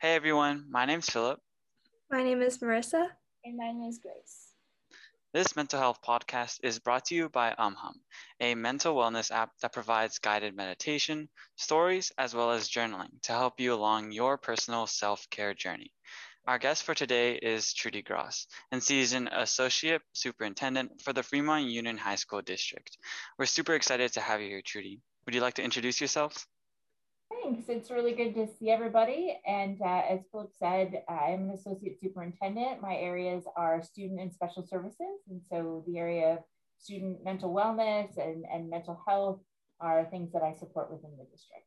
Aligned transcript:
Hey 0.00 0.14
everyone, 0.14 0.66
my 0.70 0.84
name's 0.84 1.10
Philip. 1.10 1.40
My 2.08 2.22
name 2.22 2.40
is 2.40 2.58
Marissa. 2.58 3.08
And 3.44 3.56
my 3.56 3.72
name 3.72 3.82
is 3.88 3.98
Grace. 3.98 4.52
This 5.32 5.56
mental 5.56 5.80
health 5.80 5.98
podcast 6.06 6.60
is 6.62 6.78
brought 6.78 7.06
to 7.06 7.16
you 7.16 7.28
by 7.28 7.52
UmHum, 7.58 7.94
a 8.38 8.54
mental 8.54 8.94
wellness 8.94 9.32
app 9.32 9.50
that 9.60 9.72
provides 9.72 10.20
guided 10.20 10.54
meditation, 10.54 11.28
stories, 11.56 12.12
as 12.16 12.32
well 12.32 12.52
as 12.52 12.68
journaling 12.68 13.10
to 13.22 13.32
help 13.32 13.58
you 13.58 13.74
along 13.74 14.12
your 14.12 14.38
personal 14.38 14.86
self 14.86 15.28
care 15.30 15.52
journey. 15.52 15.90
Our 16.46 16.60
guest 16.60 16.84
for 16.84 16.94
today 16.94 17.34
is 17.34 17.74
Trudy 17.74 18.02
Gross, 18.02 18.46
and 18.70 18.80
she's 18.80 19.14
an 19.14 19.26
associate 19.26 20.02
superintendent 20.12 21.02
for 21.02 21.12
the 21.12 21.24
Fremont 21.24 21.64
Union 21.64 21.98
High 21.98 22.14
School 22.14 22.42
District. 22.42 22.96
We're 23.36 23.46
super 23.46 23.74
excited 23.74 24.12
to 24.12 24.20
have 24.20 24.40
you 24.40 24.46
here, 24.46 24.62
Trudy. 24.64 25.00
Would 25.26 25.34
you 25.34 25.40
like 25.40 25.54
to 25.54 25.64
introduce 25.64 26.00
yourself? 26.00 26.46
Thanks. 27.42 27.68
It's 27.68 27.90
really 27.90 28.14
good 28.14 28.34
to 28.34 28.46
see 28.58 28.70
everybody. 28.70 29.38
And 29.46 29.80
uh, 29.80 30.02
as 30.10 30.20
Philip 30.32 30.50
said, 30.58 31.02
I'm 31.08 31.48
an 31.48 31.50
associate 31.50 31.98
superintendent. 32.00 32.80
My 32.80 32.96
areas 32.96 33.44
are 33.56 33.82
student 33.82 34.20
and 34.20 34.32
special 34.32 34.66
services. 34.66 35.20
And 35.28 35.40
so 35.48 35.84
the 35.86 35.98
area 35.98 36.32
of 36.34 36.38
student 36.78 37.24
mental 37.24 37.54
wellness 37.54 38.16
and, 38.16 38.44
and 38.52 38.70
mental 38.70 39.00
health 39.06 39.40
are 39.80 40.04
things 40.06 40.32
that 40.32 40.42
I 40.42 40.54
support 40.54 40.90
within 40.90 41.10
the 41.16 41.24
district. 41.24 41.66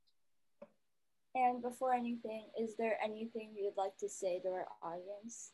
And 1.35 1.61
before 1.61 1.93
anything, 1.93 2.47
is 2.59 2.75
there 2.77 2.97
anything 3.03 3.53
you'd 3.55 3.77
like 3.77 3.95
to 3.99 4.09
say 4.09 4.39
to 4.41 4.49
our 4.49 4.67
audience? 4.83 5.51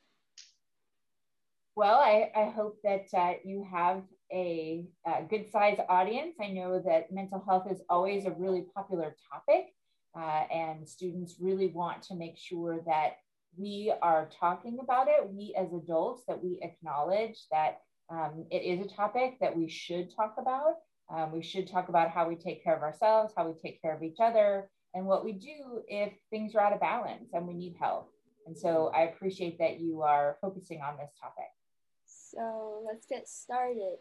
Well, 1.76 1.99
I, 1.99 2.31
I 2.35 2.45
hope 2.45 2.79
that 2.84 3.05
uh, 3.15 3.34
you 3.45 3.68
have 3.71 4.02
a, 4.34 4.88
a 5.05 5.23
good 5.29 5.52
sized 5.52 5.81
audience. 5.88 6.35
I 6.41 6.48
know 6.48 6.81
that 6.84 7.12
mental 7.12 7.43
health 7.48 7.71
is 7.71 7.81
always 7.88 8.26
a 8.26 8.31
really 8.31 8.65
popular 8.73 9.15
topic, 9.31 9.68
uh, 10.17 10.45
and 10.52 10.88
students 10.88 11.35
really 11.39 11.67
want 11.67 12.02
to 12.03 12.16
make 12.16 12.38
sure 12.38 12.81
that 12.85 13.17
we 13.57 13.94
are 14.02 14.30
talking 14.40 14.80
about 14.81 15.07
it. 15.07 15.30
We 15.30 15.55
as 15.57 15.73
adults, 15.73 16.23
that 16.27 16.43
we 16.43 16.60
acknowledge 16.62 17.46
that 17.51 17.82
um, 18.10 18.45
it 18.51 18.63
is 18.63 18.85
a 18.85 18.90
topic 18.90 19.38
that 19.41 19.55
we 19.55 19.68
should 19.70 20.15
talk 20.15 20.35
about. 20.40 20.76
Um, 21.10 21.32
we 21.32 21.43
should 21.43 21.70
talk 21.70 21.90
about 21.90 22.10
how 22.10 22.27
we 22.27 22.35
take 22.35 22.63
care 22.63 22.76
of 22.76 22.82
ourselves, 22.82 23.34
how 23.38 23.48
we 23.48 23.54
take 23.62 23.82
care 23.82 23.95
of 23.95 24.04
each 24.04 24.20
other, 24.20 24.70
and 24.93 25.05
what 25.05 25.23
we 25.23 25.34
do 25.34 25.84
if 25.88 26.13
things 26.29 26.55
are 26.55 26.62
out 26.62 26.73
of 26.73 26.79
balance 26.79 27.29
and 27.34 27.48
we 27.48 27.54
need 27.54 27.76
help. 27.79 28.12
And 28.45 28.57
so 28.57 28.91
I 28.95 29.01
appreciate 29.04 29.60
that 29.60 29.79
you 29.79 30.01
are 30.01 30.38
focusing 30.41 30.82
on 30.82 30.98
this 30.98 31.12
topic. 31.21 31.51
So 32.05 32.84
let's 32.85 33.05
get 33.05 33.27
started. 33.27 33.98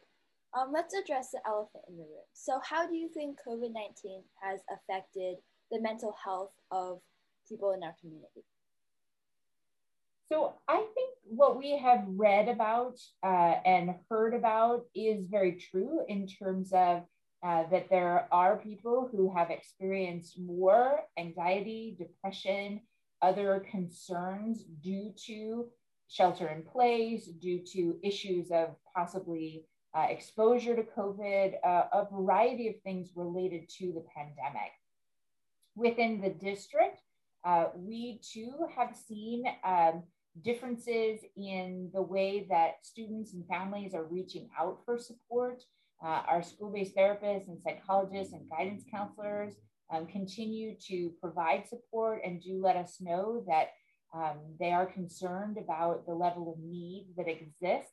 Um, 0.57 0.71
let's 0.73 0.95
address 0.95 1.33
the 1.33 1.41
elephant 1.47 1.85
in 1.89 1.97
the 1.97 2.05
room. 2.05 2.25
So, 2.33 2.61
how 2.65 2.87
do 2.89 2.95
you 2.95 3.11
think 3.13 3.37
COVID 3.47 3.75
19 3.75 4.23
has 4.41 4.61
affected 4.71 5.37
the 5.71 5.81
mental 5.81 6.15
health 6.23 6.53
of 6.71 7.01
people 7.49 7.73
in 7.73 7.83
our 7.83 7.95
community? 8.01 8.45
So, 10.33 10.55
I 10.67 10.85
think 10.95 11.11
what 11.23 11.57
we 11.57 11.79
have 11.79 12.05
read 12.09 12.49
about 12.49 12.99
uh, 13.23 13.55
and 13.65 13.95
heard 14.11 14.35
about 14.35 14.87
is 14.95 15.27
very 15.27 15.53
true 15.53 16.01
in 16.09 16.27
terms 16.27 16.73
of 16.73 17.05
uh, 17.45 17.65
that 17.71 17.89
there 17.91 18.27
are 18.33 18.57
people 18.57 19.09
who 19.13 19.33
have 19.37 19.51
experienced 19.51 20.39
more 20.41 21.01
anxiety, 21.17 21.97
depression, 21.97 22.81
other 23.23 23.65
concerns 23.71 24.65
due 24.83 25.13
to 25.27 25.67
shelter 26.09 26.49
in 26.49 26.63
place, 26.63 27.27
due 27.27 27.61
to 27.73 27.97
issues 28.03 28.51
of 28.51 28.71
possibly 28.95 29.65
uh, 29.95 30.07
exposure 30.09 30.77
to 30.77 30.83
COVID, 30.83 31.55
uh, 31.65 31.85
a 31.93 32.07
variety 32.13 32.69
of 32.69 32.75
things 32.83 33.11
related 33.15 33.69
to 33.79 33.93
the 33.93 34.05
pandemic. 34.15 34.73
Within 35.77 36.21
the 36.21 36.31
district, 36.31 37.03
uh, 37.45 37.67
we 37.77 38.21
too 38.23 38.53
have 38.75 38.97
seen 38.97 39.45
um, 39.65 40.03
differences 40.43 41.21
in 41.37 41.91
the 41.95 42.03
way 42.03 42.47
that 42.51 42.77
students 42.83 43.35
and 43.35 43.47
families 43.47 43.95
are 43.95 44.05
reaching 44.05 44.49
out 44.59 44.81
for 44.85 44.99
support. 44.99 45.63
Uh, 46.05 46.23
our 46.29 46.43
school-based 46.43 46.97
therapists 46.97 47.49
and 47.49 47.61
psychologists 47.63 48.33
and 48.33 48.49
guidance 48.51 48.85
counselors 48.91 49.55
um, 49.91 50.07
continue 50.07 50.75
to 50.89 51.11
provide 51.21 51.67
support 51.69 52.21
and 52.25 52.43
do 52.43 52.61
let 52.61 52.77
us 52.77 52.97
know 53.01 53.45
that 53.47 53.69
um, 54.15 54.39
they 54.59 54.73
are 54.73 54.87
concerned 54.87 55.59
about 55.59 56.07
the 56.07 56.15
level 56.15 56.53
of 56.53 56.59
need 56.59 57.09
that 57.17 57.29
exists. 57.29 57.93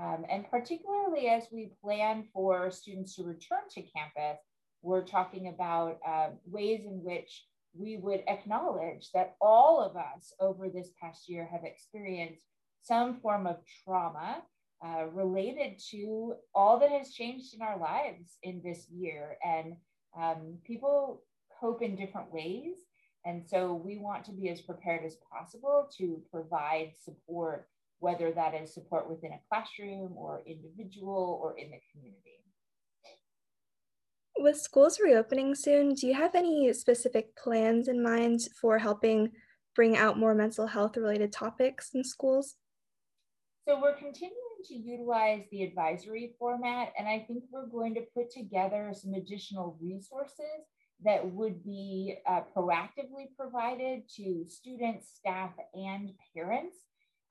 Um, 0.00 0.24
and 0.30 0.48
particularly 0.48 1.26
as 1.28 1.44
we 1.50 1.72
plan 1.82 2.24
for 2.32 2.70
students 2.70 3.16
to 3.16 3.24
return 3.24 3.62
to 3.70 3.82
campus, 3.82 4.38
we're 4.82 5.04
talking 5.04 5.48
about 5.48 5.98
uh, 6.06 6.28
ways 6.46 6.82
in 6.84 7.02
which 7.02 7.44
we 7.74 7.96
would 7.96 8.22
acknowledge 8.26 9.10
that 9.12 9.36
all 9.40 9.80
of 9.80 9.96
us 9.96 10.32
over 10.40 10.68
this 10.68 10.90
past 11.00 11.28
year 11.28 11.48
have 11.50 11.64
experienced 11.64 12.42
some 12.82 13.20
form 13.20 13.46
of 13.46 13.56
trauma 13.84 14.42
uh, 14.84 15.06
related 15.12 15.80
to 15.90 16.34
all 16.54 16.78
that 16.78 16.90
has 16.90 17.12
changed 17.12 17.54
in 17.54 17.62
our 17.62 17.78
lives 17.78 18.38
in 18.42 18.62
this 18.64 18.86
year. 18.90 19.36
And 19.44 19.74
um, 20.18 20.58
people 20.64 21.22
cope 21.60 21.82
in 21.82 21.96
different 21.96 22.32
ways. 22.32 22.76
And 23.24 23.44
so 23.46 23.74
we 23.74 23.98
want 23.98 24.24
to 24.26 24.32
be 24.32 24.48
as 24.48 24.60
prepared 24.60 25.04
as 25.04 25.16
possible 25.30 25.88
to 25.98 26.22
provide 26.30 26.92
support, 26.96 27.68
whether 27.98 28.30
that 28.32 28.54
is 28.54 28.72
support 28.72 29.10
within 29.10 29.32
a 29.32 29.40
classroom 29.48 30.12
or 30.16 30.42
individual 30.46 31.40
or 31.42 31.58
in 31.58 31.70
the 31.70 31.80
community. 31.92 32.37
With 34.40 34.56
schools 34.56 35.00
reopening 35.00 35.56
soon, 35.56 35.94
do 35.94 36.06
you 36.06 36.14
have 36.14 36.36
any 36.36 36.72
specific 36.72 37.34
plans 37.34 37.88
in 37.88 38.00
mind 38.00 38.42
for 38.60 38.78
helping 38.78 39.32
bring 39.74 39.96
out 39.96 40.16
more 40.16 40.32
mental 40.32 40.68
health 40.68 40.96
related 40.96 41.32
topics 41.32 41.90
in 41.92 42.04
schools? 42.04 42.54
So 43.66 43.80
we're 43.80 43.96
continuing 43.96 44.62
to 44.66 44.74
utilize 44.74 45.42
the 45.50 45.64
advisory 45.64 46.36
format, 46.38 46.92
and 46.96 47.08
I 47.08 47.24
think 47.26 47.44
we're 47.50 47.66
going 47.66 47.96
to 47.96 48.02
put 48.14 48.30
together 48.30 48.92
some 48.94 49.14
additional 49.14 49.76
resources 49.82 50.62
that 51.04 51.28
would 51.32 51.64
be 51.64 52.18
uh, 52.24 52.42
proactively 52.56 53.26
provided 53.36 54.08
to 54.18 54.44
students, 54.46 55.08
staff, 55.16 55.50
and 55.74 56.12
parents 56.36 56.76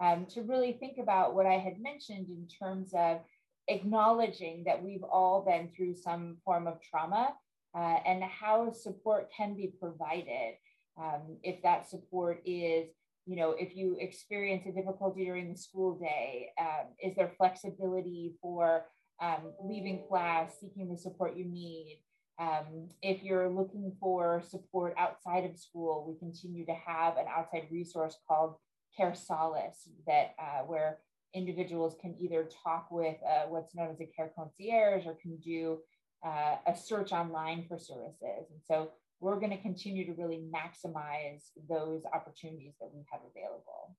um, 0.02 0.26
to 0.32 0.42
really 0.42 0.74
think 0.74 0.98
about 1.02 1.36
what 1.36 1.46
I 1.46 1.58
had 1.58 1.80
mentioned 1.80 2.28
in 2.28 2.48
terms 2.48 2.92
of 2.94 3.20
acknowledging 3.68 4.64
that 4.66 4.84
we've 4.84 5.04
all 5.04 5.44
been 5.46 5.70
through 5.76 5.96
some 5.96 6.38
form 6.46 6.68
of 6.68 6.82
trauma 6.82 7.34
uh, 7.76 7.98
and 8.06 8.24
how 8.24 8.72
support 8.72 9.30
can 9.36 9.56
be 9.56 9.74
provided. 9.80 10.56
Um, 11.00 11.38
if 11.44 11.62
that 11.64 11.88
support 11.88 12.42
is, 12.46 12.88
you 13.26 13.36
know, 13.36 13.52
if 13.52 13.76
you 13.76 13.98
experience 14.00 14.66
a 14.68 14.72
difficulty 14.72 15.26
during 15.26 15.52
the 15.52 15.58
school 15.58 16.00
day, 16.00 16.50
um, 16.60 16.88
is 17.04 17.16
there 17.16 17.32
flexibility 17.38 18.36
for 18.42 18.86
um, 19.22 19.54
leaving 19.64 20.04
class, 20.10 20.56
seeking 20.60 20.90
the 20.90 20.98
support 20.98 21.38
you 21.38 21.46
need? 21.46 22.00
Um, 22.40 22.90
if 23.02 23.24
you're 23.24 23.50
looking 23.50 23.92
for 24.00 24.42
support 24.48 24.94
outside 24.98 25.44
of 25.44 25.58
school, 25.58 26.06
we 26.08 26.20
continue 26.20 26.66
to 26.66 26.74
have 26.74 27.18
an 27.18 27.26
outside 27.36 27.68
resource 27.72 28.16
called 28.28 28.56
Care 28.96 29.16
Solace 29.16 29.90
that 30.06 30.36
uh, 30.40 30.62
where 30.66 31.00
individuals 31.34 31.96
can 32.02 32.16
either 32.20 32.48
talk 32.64 32.88
with 32.92 33.18
uh, 33.24 33.48
what's 33.48 33.76
known 33.76 33.90
as 33.92 34.02
a 34.02 34.06
care 34.06 34.32
concierge 34.36 35.06
or 35.06 35.16
can 35.22 35.38
do 35.38 35.80
uh, 36.26 36.56
a 36.66 36.76
search 36.76 37.12
online 37.12 37.66
for 37.68 37.78
services. 37.78 38.50
And 38.52 38.60
so 38.66 38.92
we're 39.20 39.40
going 39.40 39.52
to 39.52 39.62
continue 39.62 40.06
to 40.06 40.14
really 40.14 40.44
maximize 40.54 41.50
those 41.70 42.04
opportunities 42.14 42.74
that 42.80 42.90
we 42.94 43.04
have 43.12 43.22
available. 43.30 43.96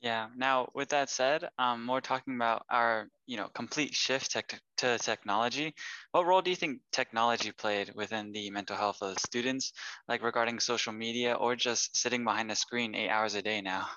Yeah. 0.00 0.28
Now, 0.34 0.70
with 0.74 0.88
that 0.90 1.10
said, 1.10 1.50
um, 1.58 1.86
we're 1.86 2.00
talking 2.00 2.34
about 2.34 2.64
our, 2.70 3.08
you 3.26 3.36
know, 3.36 3.48
complete 3.48 3.94
shift 3.94 4.34
to 4.78 4.98
technology. 4.98 5.74
What 6.12 6.24
role 6.24 6.40
do 6.40 6.48
you 6.48 6.56
think 6.56 6.80
technology 6.90 7.52
played 7.52 7.92
within 7.94 8.32
the 8.32 8.50
mental 8.50 8.76
health 8.76 9.02
of 9.02 9.18
students, 9.18 9.72
like 10.08 10.22
regarding 10.22 10.58
social 10.58 10.94
media 10.94 11.34
or 11.34 11.54
just 11.54 11.94
sitting 11.94 12.24
behind 12.24 12.50
a 12.50 12.56
screen 12.56 12.94
eight 12.94 13.10
hours 13.10 13.34
a 13.34 13.42
day 13.42 13.60
now? 13.60 13.88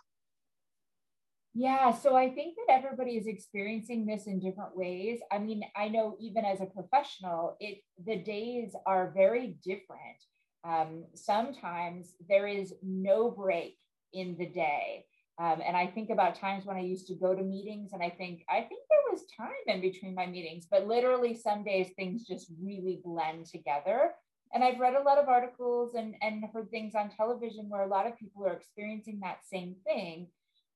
Yeah, 1.55 1.93
so 1.93 2.15
I 2.15 2.29
think 2.29 2.55
that 2.55 2.73
everybody 2.73 3.11
is 3.11 3.27
experiencing 3.27 4.07
this 4.07 4.25
in 4.25 4.39
different 4.39 4.75
ways. 4.75 5.19
I 5.31 5.37
mean, 5.37 5.63
I 5.75 5.87
know 5.87 6.17
even 6.19 6.45
as 6.45 6.61
a 6.61 6.65
professional, 6.65 7.55
it 7.59 7.79
the 8.03 8.17
days 8.17 8.75
are 8.87 9.11
very 9.15 9.57
different. 9.63 10.19
Um, 10.63 11.05
sometimes 11.13 12.13
there 12.27 12.47
is 12.47 12.73
no 12.81 13.29
break 13.29 13.77
in 14.13 14.35
the 14.37 14.47
day. 14.47 15.05
Um, 15.39 15.61
and 15.65 15.75
I 15.75 15.87
think 15.87 16.09
about 16.09 16.35
times 16.35 16.65
when 16.65 16.77
I 16.77 16.81
used 16.81 17.07
to 17.07 17.15
go 17.15 17.35
to 17.35 17.43
meetings 17.43 17.91
and 17.93 18.01
I 18.01 18.09
think, 18.09 18.43
I 18.49 18.61
think 18.61 18.81
there 18.89 19.11
was 19.11 19.23
time 19.35 19.49
in 19.67 19.81
between 19.81 20.13
my 20.13 20.27
meetings, 20.27 20.67
but 20.69 20.87
literally 20.87 21.35
some 21.35 21.63
days 21.63 21.89
things 21.95 22.25
just 22.25 22.51
really 22.63 23.01
blend 23.03 23.47
together. 23.47 24.11
And 24.53 24.63
I've 24.63 24.79
read 24.79 24.93
a 24.93 25.01
lot 25.01 25.17
of 25.17 25.27
articles 25.27 25.95
and, 25.95 26.13
and 26.21 26.43
heard 26.53 26.69
things 26.69 26.93
on 26.93 27.09
television 27.09 27.67
where 27.67 27.81
a 27.81 27.87
lot 27.87 28.05
of 28.05 28.17
people 28.17 28.45
are 28.45 28.53
experiencing 28.53 29.19
that 29.21 29.39
same 29.43 29.75
thing 29.83 30.27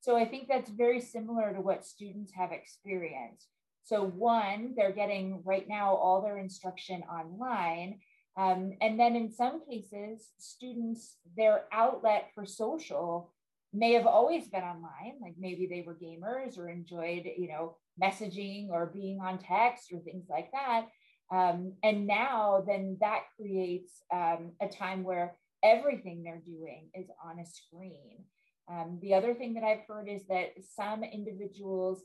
so 0.02 0.16
I 0.16 0.26
think 0.26 0.48
that's 0.48 0.70
very 0.70 1.02
similar 1.02 1.54
to 1.54 1.62
what 1.62 1.86
students 1.86 2.32
have 2.34 2.52
experienced. 2.52 3.48
So 3.84 4.04
one, 4.04 4.74
they're 4.76 4.92
getting 4.92 5.42
right 5.46 5.68
now 5.68 5.96
all 5.96 6.22
their 6.22 6.38
instruction 6.38 7.04
online. 7.04 8.00
Um, 8.38 8.74
and 8.82 9.00
then 9.00 9.16
in 9.16 9.32
some 9.32 9.62
cases, 9.66 10.28
students, 10.38 11.16
their 11.36 11.64
outlet 11.72 12.30
for 12.36 12.46
social 12.46 13.34
may 13.74 13.94
have 13.94 14.06
always 14.06 14.48
been 14.48 14.64
online, 14.64 15.16
like 15.22 15.36
maybe 15.38 15.68
they 15.68 15.84
were 15.86 15.96
gamers 15.96 16.58
or 16.58 16.70
enjoyed, 16.70 17.24
you 17.38 17.48
know, 17.48 17.78
messaging 18.02 18.70
or 18.70 18.92
being 18.94 19.20
on 19.20 19.40
text 19.40 19.92
or 19.92 20.00
things 20.00 20.26
like 20.30 20.52
that. 20.52 20.88
Um, 21.32 21.74
and 21.84 22.08
now, 22.08 22.64
then 22.66 22.98
that 23.02 23.24
creates 23.36 24.04
um, 24.14 24.52
a 24.62 24.68
time 24.68 25.04
where 25.04 25.36
everything 25.64 26.24
they're 26.24 26.42
doing 26.46 26.90
is 26.94 27.08
on 27.24 27.40
a 27.40 27.46
screen. 27.46 28.24
Um, 28.70 29.00
the 29.02 29.14
other 29.14 29.34
thing 29.34 29.54
that 29.54 29.64
I've 29.64 29.86
heard 29.88 30.08
is 30.10 30.26
that 30.28 30.54
some 30.76 31.04
individuals, 31.04 32.04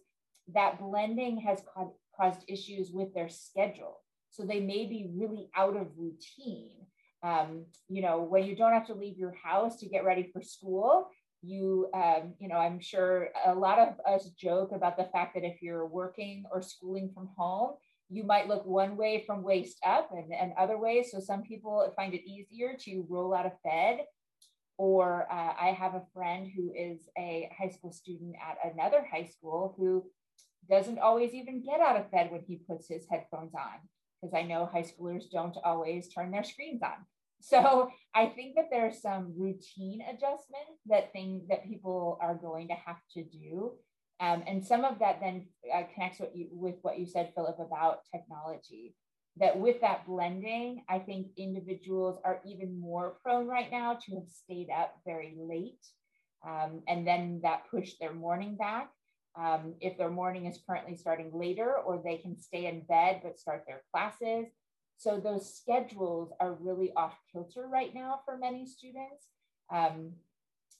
that 0.54 0.78
blending 0.80 1.40
has 1.40 1.62
ca- 1.74 1.90
caused 2.16 2.44
issues 2.48 2.90
with 2.92 3.12
their 3.14 3.28
schedule. 3.28 3.98
So 4.30 4.44
they 4.44 4.60
may 4.60 4.86
be 4.86 5.10
really 5.14 5.50
out 5.56 5.76
of 5.76 5.88
routine. 5.96 6.70
Um, 7.22 7.66
you 7.88 8.02
know, 8.02 8.22
when 8.22 8.44
you 8.44 8.56
don't 8.56 8.72
have 8.72 8.86
to 8.86 8.94
leave 8.94 9.18
your 9.18 9.34
house 9.42 9.76
to 9.76 9.88
get 9.88 10.04
ready 10.04 10.30
for 10.32 10.42
school, 10.42 11.08
you, 11.42 11.88
um, 11.94 12.34
you 12.38 12.48
know, 12.48 12.56
I'm 12.56 12.80
sure 12.80 13.28
a 13.44 13.54
lot 13.54 13.78
of 13.78 14.00
us 14.08 14.30
joke 14.30 14.70
about 14.72 14.96
the 14.96 15.08
fact 15.12 15.34
that 15.34 15.44
if 15.44 15.60
you're 15.60 15.86
working 15.86 16.44
or 16.52 16.62
schooling 16.62 17.10
from 17.12 17.28
home, 17.36 17.72
you 18.08 18.24
might 18.24 18.48
look 18.48 18.64
one 18.66 18.96
way 18.96 19.24
from 19.26 19.42
waist 19.42 19.78
up 19.86 20.10
and, 20.12 20.32
and 20.32 20.52
other 20.58 20.78
ways. 20.78 21.10
So 21.10 21.18
some 21.18 21.42
people 21.42 21.90
find 21.96 22.14
it 22.14 22.28
easier 22.28 22.76
to 22.80 23.06
roll 23.08 23.34
out 23.34 23.46
of 23.46 23.52
bed. 23.64 24.00
Or 24.78 25.26
uh, 25.30 25.52
I 25.60 25.76
have 25.78 25.94
a 25.94 26.06
friend 26.14 26.50
who 26.54 26.72
is 26.72 27.08
a 27.18 27.50
high 27.56 27.68
school 27.68 27.92
student 27.92 28.34
at 28.36 28.72
another 28.72 29.06
high 29.10 29.26
school 29.26 29.74
who 29.76 30.04
doesn't 30.68 30.98
always 30.98 31.34
even 31.34 31.64
get 31.64 31.80
out 31.80 31.96
of 31.96 32.10
bed 32.10 32.30
when 32.30 32.42
he 32.46 32.56
puts 32.68 32.88
his 32.88 33.06
headphones 33.10 33.54
on, 33.54 33.80
because 34.20 34.34
I 34.34 34.42
know 34.42 34.66
high 34.66 34.84
schoolers 34.84 35.30
don't 35.30 35.56
always 35.64 36.08
turn 36.08 36.30
their 36.30 36.44
screens 36.44 36.82
on. 36.82 36.90
So 37.44 37.90
I 38.14 38.26
think 38.26 38.54
that 38.54 38.68
there's 38.70 39.02
some 39.02 39.34
routine 39.36 40.00
adjustment 40.08 40.78
that 40.86 41.12
thing 41.12 41.44
that 41.50 41.66
people 41.68 42.16
are 42.22 42.36
going 42.36 42.68
to 42.68 42.74
have 42.74 43.00
to 43.14 43.24
do 43.24 43.72
um, 44.22 44.44
and 44.46 44.64
some 44.64 44.84
of 44.84 45.00
that 45.00 45.18
then 45.20 45.46
uh, 45.74 45.82
connects 45.92 46.20
what 46.20 46.36
you, 46.36 46.46
with 46.52 46.76
what 46.82 46.96
you 46.96 47.06
said, 47.06 47.32
Philip, 47.34 47.58
about 47.58 48.00
technology. 48.14 48.94
That 49.38 49.58
with 49.58 49.80
that 49.80 50.06
blending, 50.06 50.84
I 50.88 50.98
think 50.98 51.28
individuals 51.38 52.20
are 52.22 52.40
even 52.46 52.78
more 52.78 53.16
prone 53.22 53.46
right 53.46 53.70
now 53.70 53.94
to 53.94 54.14
have 54.16 54.28
stayed 54.28 54.68
up 54.70 54.94
very 55.06 55.34
late. 55.38 55.84
Um, 56.46 56.82
and 56.86 57.06
then 57.06 57.40
that 57.42 57.70
pushed 57.70 57.98
their 57.98 58.12
morning 58.12 58.56
back. 58.56 58.90
Um, 59.34 59.74
if 59.80 59.96
their 59.96 60.10
morning 60.10 60.44
is 60.44 60.58
currently 60.66 60.96
starting 60.96 61.30
later, 61.32 61.76
or 61.76 62.02
they 62.04 62.18
can 62.18 62.38
stay 62.38 62.66
in 62.66 62.82
bed 62.82 63.22
but 63.22 63.38
start 63.38 63.64
their 63.66 63.82
classes. 63.90 64.48
So 64.98 65.18
those 65.18 65.56
schedules 65.56 66.32
are 66.38 66.52
really 66.60 66.92
off 66.94 67.16
kilter 67.32 67.66
right 67.66 67.94
now 67.94 68.20
for 68.26 68.36
many 68.36 68.66
students. 68.66 69.28
Um, 69.72 70.12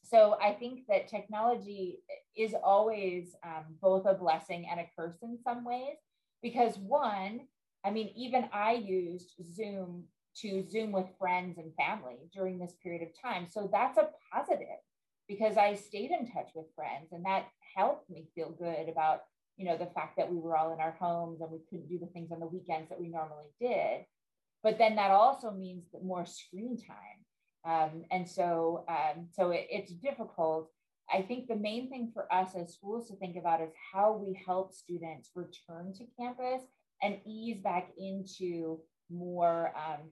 so 0.05 0.37
I 0.43 0.52
think 0.52 0.81
that 0.88 1.08
technology 1.08 2.00
is 2.37 2.55
always 2.62 3.34
um, 3.43 3.64
both 3.81 4.05
a 4.05 4.12
blessing 4.12 4.69
and 4.70 4.78
a 4.78 4.87
curse 4.94 5.16
in 5.22 5.38
some 5.43 5.64
ways, 5.64 5.96
because 6.43 6.76
one, 6.76 7.40
I 7.84 7.90
mean, 7.90 8.12
even 8.17 8.49
I 8.52 8.75
used 8.75 9.34
Zoom 9.52 10.05
to 10.38 10.67
Zoom 10.69 10.93
with 10.93 11.06
friends 11.19 11.58
and 11.58 11.75
family 11.75 12.17
during 12.32 12.58
this 12.58 12.75
period 12.82 13.02
of 13.02 13.08
time. 13.20 13.46
So 13.50 13.69
that's 13.70 13.99
a 13.99 14.08
positive 14.32 14.81
because 15.29 15.56
I 15.58 15.75
stayed 15.75 16.11
in 16.11 16.26
touch 16.26 16.50
with 16.55 16.75
friends 16.75 17.12
and 17.12 17.25
that 17.26 17.49
helped 17.76 18.08
me 18.08 18.29
feel 18.34 18.50
good 18.50 18.88
about, 18.88 19.20
you 19.56 19.67
know, 19.67 19.76
the 19.76 19.90
fact 19.94 20.17
that 20.17 20.32
we 20.32 20.38
were 20.38 20.56
all 20.56 20.73
in 20.73 20.81
our 20.81 20.96
homes 20.99 21.40
and 21.43 21.50
we 21.50 21.58
couldn't 21.69 21.88
do 21.88 21.99
the 21.99 22.06
things 22.06 22.32
on 22.32 22.40
the 22.40 22.46
weekends 22.46 22.88
that 22.88 23.00
we 23.00 23.08
normally 23.08 23.50
did. 23.61 24.06
But 24.62 24.79
then 24.79 24.96
that 24.96 25.11
also 25.11 25.50
means 25.50 25.84
that 25.93 26.05
more 26.05 26.25
screen 26.25 26.79
time 26.79 27.23
um, 27.64 28.05
and 28.11 28.29
so, 28.29 28.84
um, 28.88 29.29
so 29.32 29.50
it, 29.50 29.67
it's 29.70 29.93
difficult. 29.93 30.70
I 31.12 31.23
think 31.23 31.46
the 31.46 31.56
main 31.56 31.90
thing 31.90 32.11
for 32.12 32.32
us 32.32 32.55
as 32.56 32.75
schools 32.75 33.08
to 33.08 33.17
think 33.17 33.37
about 33.37 33.61
is 33.61 33.73
how 33.93 34.12
we 34.12 34.40
help 34.46 34.73
students 34.73 35.31
return 35.34 35.93
to 35.94 36.05
campus 36.19 36.62
and 37.02 37.19
ease 37.26 37.60
back 37.62 37.90
into 37.99 38.81
more 39.10 39.72
um, 39.76 40.10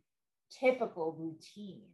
typical 0.50 1.16
routines. 1.18 1.84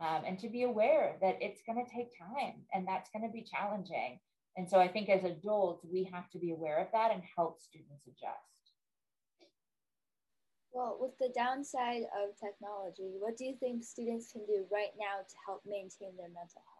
Um, 0.00 0.22
and 0.26 0.38
to 0.40 0.48
be 0.48 0.64
aware 0.64 1.16
that 1.20 1.38
it's 1.40 1.62
going 1.66 1.84
to 1.84 1.90
take 1.90 2.10
time 2.18 2.62
and 2.72 2.86
that's 2.86 3.10
going 3.10 3.24
to 3.24 3.32
be 3.32 3.42
challenging. 3.44 4.18
And 4.56 4.68
so 4.68 4.78
I 4.78 4.88
think 4.88 5.08
as 5.08 5.24
adults, 5.24 5.84
we 5.90 6.08
have 6.12 6.28
to 6.30 6.38
be 6.38 6.50
aware 6.52 6.78
of 6.78 6.88
that 6.92 7.12
and 7.12 7.22
help 7.36 7.60
students 7.60 8.06
adjust. 8.06 8.64
Well, 10.72 10.98
with 11.00 11.16
the 11.20 11.30
downside 11.32 12.02
of 12.18 12.34
technology, 12.34 13.14
what 13.20 13.36
do 13.36 13.44
you 13.44 13.54
think 13.60 13.84
students 13.84 14.32
can 14.32 14.44
do 14.46 14.66
right 14.72 14.90
now 14.98 15.22
to 15.22 15.34
help 15.46 15.62
maintain 15.64 16.16
their 16.18 16.34
mental 16.34 16.62
health? 16.66 16.73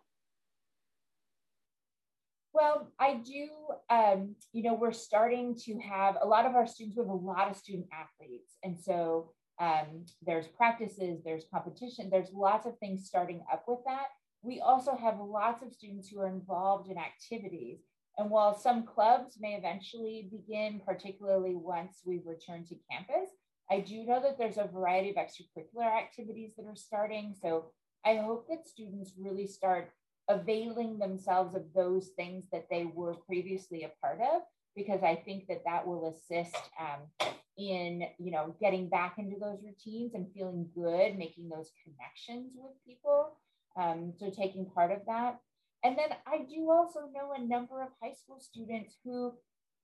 Well, 2.54 2.92
I 3.00 3.14
do, 3.14 3.48
um, 3.90 4.36
you 4.52 4.62
know, 4.62 4.74
we're 4.74 4.92
starting 4.92 5.56
to 5.64 5.76
have 5.80 6.16
a 6.22 6.26
lot 6.26 6.46
of 6.46 6.54
our 6.54 6.68
students, 6.68 6.96
we 6.96 7.02
have 7.02 7.10
a 7.10 7.12
lot 7.12 7.50
of 7.50 7.56
student 7.56 7.88
athletes. 7.92 8.52
And 8.62 8.78
so 8.78 9.32
um, 9.60 10.06
there's 10.24 10.46
practices, 10.46 11.20
there's 11.24 11.46
competition, 11.52 12.10
there's 12.10 12.30
lots 12.32 12.64
of 12.64 12.78
things 12.78 13.06
starting 13.06 13.42
up 13.52 13.64
with 13.66 13.80
that. 13.86 14.06
We 14.42 14.60
also 14.60 14.96
have 14.96 15.18
lots 15.18 15.64
of 15.64 15.72
students 15.72 16.08
who 16.08 16.20
are 16.20 16.28
involved 16.28 16.88
in 16.88 16.96
activities. 16.96 17.80
And 18.18 18.30
while 18.30 18.56
some 18.56 18.86
clubs 18.86 19.36
may 19.40 19.54
eventually 19.54 20.28
begin, 20.30 20.80
particularly 20.86 21.56
once 21.56 22.02
we 22.06 22.22
return 22.24 22.64
to 22.66 22.76
campus, 22.88 23.30
I 23.68 23.80
do 23.80 24.04
know 24.04 24.22
that 24.22 24.38
there's 24.38 24.58
a 24.58 24.70
variety 24.72 25.10
of 25.10 25.16
extracurricular 25.16 25.92
activities 25.92 26.52
that 26.56 26.66
are 26.66 26.76
starting. 26.76 27.34
So 27.42 27.72
I 28.04 28.16
hope 28.16 28.46
that 28.48 28.68
students 28.68 29.14
really 29.18 29.48
start 29.48 29.90
availing 30.28 30.98
themselves 30.98 31.54
of 31.54 31.64
those 31.74 32.08
things 32.16 32.44
that 32.52 32.66
they 32.70 32.86
were 32.94 33.14
previously 33.14 33.84
a 33.84 33.92
part 34.00 34.20
of, 34.20 34.42
because 34.76 35.02
I 35.02 35.16
think 35.16 35.46
that 35.48 35.62
that 35.64 35.86
will 35.86 36.08
assist 36.08 36.56
um, 36.80 37.28
in, 37.56 38.04
you 38.18 38.30
know, 38.30 38.54
getting 38.60 38.88
back 38.88 39.16
into 39.18 39.38
those 39.38 39.58
routines 39.62 40.14
and 40.14 40.26
feeling 40.34 40.68
good, 40.74 41.16
making 41.16 41.48
those 41.48 41.70
connections 41.84 42.52
with 42.56 42.72
people. 42.86 43.36
Um, 43.76 44.12
so 44.18 44.30
taking 44.30 44.66
part 44.66 44.92
of 44.92 45.00
that. 45.06 45.40
And 45.82 45.98
then 45.98 46.16
I 46.26 46.38
do 46.38 46.70
also 46.70 47.00
know 47.12 47.32
a 47.36 47.44
number 47.44 47.82
of 47.82 47.88
high 48.02 48.14
school 48.14 48.40
students 48.40 48.96
who 49.04 49.34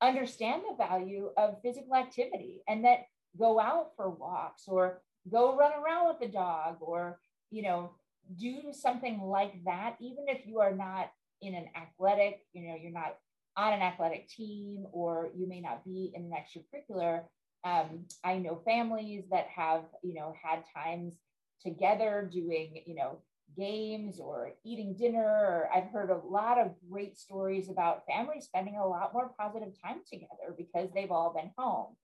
understand 0.01 0.63
the 0.63 0.77
value 0.77 1.31
of 1.37 1.61
physical 1.63 1.95
activity 1.95 2.63
and 2.67 2.85
that 2.85 3.01
go 3.39 3.61
out 3.61 3.91
for 3.97 4.09
walks 4.09 4.65
or 4.67 5.03
go 5.31 5.57
run 5.57 5.73
around 5.73 6.09
with 6.09 6.19
the 6.21 6.29
dog 6.29 6.77
or 6.81 7.21
you 7.51 7.63
know 7.63 7.91
do 8.37 8.73
something 8.73 9.21
like 9.23 9.65
that 9.65 9.97
even 10.01 10.25
if 10.29 10.47
you 10.47 10.61
are 10.61 10.75
not 10.75 11.11
in 11.43 11.55
an 11.55 11.67
athletic 11.77 12.41
you 12.53 12.67
know 12.67 12.77
you're 12.81 12.93
not 12.93 13.17
on 13.57 13.73
an 13.73 13.83
athletic 13.83 14.29
team 14.29 14.87
or 14.93 15.31
you 15.35 15.49
may 15.49 15.61
not 15.61 15.85
be 15.85 16.13
in 16.15 16.23
an 16.25 16.33
extracurricular 16.33 17.23
um, 17.65 18.05
i 18.25 18.37
know 18.37 18.61
families 18.65 19.25
that 19.31 19.47
have 19.55 19.85
you 20.03 20.15
know 20.15 20.35
had 20.43 20.63
times 20.75 21.15
together 21.63 22.29
doing 22.33 22.83
you 22.87 22.95
know 22.95 23.19
games 23.57 24.21
or 24.21 24.53
eating 24.65 24.95
dinner 24.95 25.25
or 25.25 25.69
i've 25.75 25.91
heard 25.91 26.11
a 26.11 26.27
lot 26.29 26.59
of 26.59 26.71
great 26.91 27.19
stories 27.19 27.69
about 27.69 28.07
families 28.07 28.45
spending 28.45 28.77
a 28.77 28.87
lot 28.87 29.13
more 29.13 29.33
positive 29.39 29.73
time 29.83 30.01
together 30.09 30.55
because 30.57 30.89
they've 30.95 31.11
all 31.11 31.35
been 31.35 31.51
home 31.59 31.97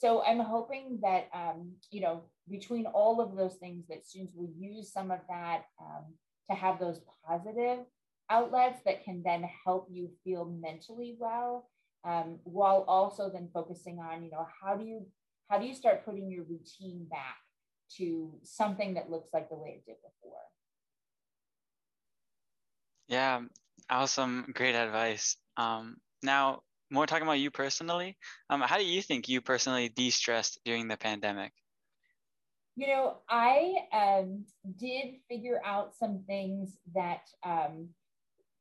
so 0.00 0.22
I'm 0.22 0.40
hoping 0.40 0.98
that, 1.02 1.28
um, 1.34 1.72
you 1.90 2.00
know, 2.00 2.22
between 2.48 2.86
all 2.86 3.20
of 3.20 3.36
those 3.36 3.56
things 3.56 3.84
that 3.90 4.06
students 4.06 4.34
will 4.34 4.48
use 4.56 4.90
some 4.90 5.10
of 5.10 5.18
that 5.28 5.64
um, 5.78 6.06
to 6.50 6.56
have 6.56 6.80
those 6.80 7.02
positive 7.28 7.80
outlets 8.30 8.80
that 8.86 9.04
can 9.04 9.22
then 9.22 9.44
help 9.64 9.88
you 9.90 10.08
feel 10.24 10.46
mentally 10.46 11.16
well, 11.20 11.68
um, 12.04 12.38
while 12.44 12.86
also 12.88 13.28
then 13.30 13.50
focusing 13.52 13.98
on, 13.98 14.24
you 14.24 14.30
know, 14.30 14.46
how 14.62 14.74
do 14.74 14.86
you, 14.86 15.06
how 15.50 15.58
do 15.58 15.66
you 15.66 15.74
start 15.74 16.06
putting 16.06 16.30
your 16.30 16.44
routine 16.44 17.06
back 17.10 17.36
to 17.98 18.32
something 18.42 18.94
that 18.94 19.10
looks 19.10 19.28
like 19.34 19.50
the 19.50 19.54
way 19.54 19.82
it 19.82 19.84
did 19.84 19.96
before? 19.96 20.38
Yeah, 23.06 23.42
awesome. 23.90 24.50
Great 24.54 24.76
advice. 24.76 25.36
Um, 25.58 25.98
now, 26.22 26.62
more 26.90 27.06
talking 27.06 27.22
about 27.22 27.38
you 27.38 27.50
personally, 27.50 28.16
um, 28.48 28.60
how 28.60 28.76
do 28.76 28.84
you 28.84 29.02
think 29.02 29.28
you 29.28 29.40
personally 29.40 29.88
de-stressed 29.88 30.60
during 30.64 30.88
the 30.88 30.96
pandemic? 30.96 31.52
You 32.76 32.86
know, 32.88 33.18
I 33.28 33.74
um, 33.92 34.44
did 34.78 35.16
figure 35.28 35.60
out 35.64 35.94
some 35.94 36.24
things 36.26 36.78
that 36.94 37.22
um, 37.44 37.88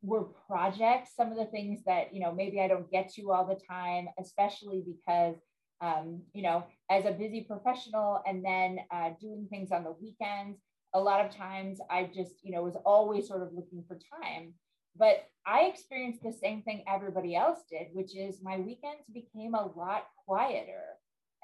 were 0.01 0.23
projects, 0.47 1.11
some 1.15 1.31
of 1.31 1.37
the 1.37 1.45
things 1.45 1.83
that, 1.85 2.13
you 2.13 2.19
know, 2.19 2.33
maybe 2.33 2.59
I 2.59 2.67
don't 2.67 2.89
get 2.91 3.13
to 3.13 3.31
all 3.31 3.45
the 3.45 3.59
time, 3.67 4.07
especially 4.19 4.83
because, 4.85 5.35
um, 5.81 6.21
you 6.33 6.41
know, 6.41 6.65
as 6.89 7.05
a 7.05 7.11
busy 7.11 7.45
professional 7.47 8.21
and 8.27 8.43
then 8.43 8.79
uh, 8.91 9.11
doing 9.21 9.47
things 9.49 9.71
on 9.71 9.83
the 9.83 9.93
weekends, 10.01 10.59
a 10.93 10.99
lot 10.99 11.23
of 11.23 11.35
times 11.35 11.79
I 11.89 12.09
just, 12.13 12.43
you 12.43 12.51
know, 12.51 12.63
was 12.63 12.77
always 12.85 13.27
sort 13.27 13.43
of 13.43 13.53
looking 13.53 13.83
for 13.87 13.97
time. 14.23 14.53
But 14.99 15.25
I 15.47 15.61
experienced 15.61 16.21
the 16.21 16.33
same 16.33 16.61
thing 16.61 16.83
everybody 16.87 17.35
else 17.35 17.59
did, 17.71 17.87
which 17.93 18.15
is 18.15 18.43
my 18.43 18.57
weekends 18.57 19.07
became 19.11 19.55
a 19.55 19.71
lot 19.75 20.05
quieter. 20.27 20.83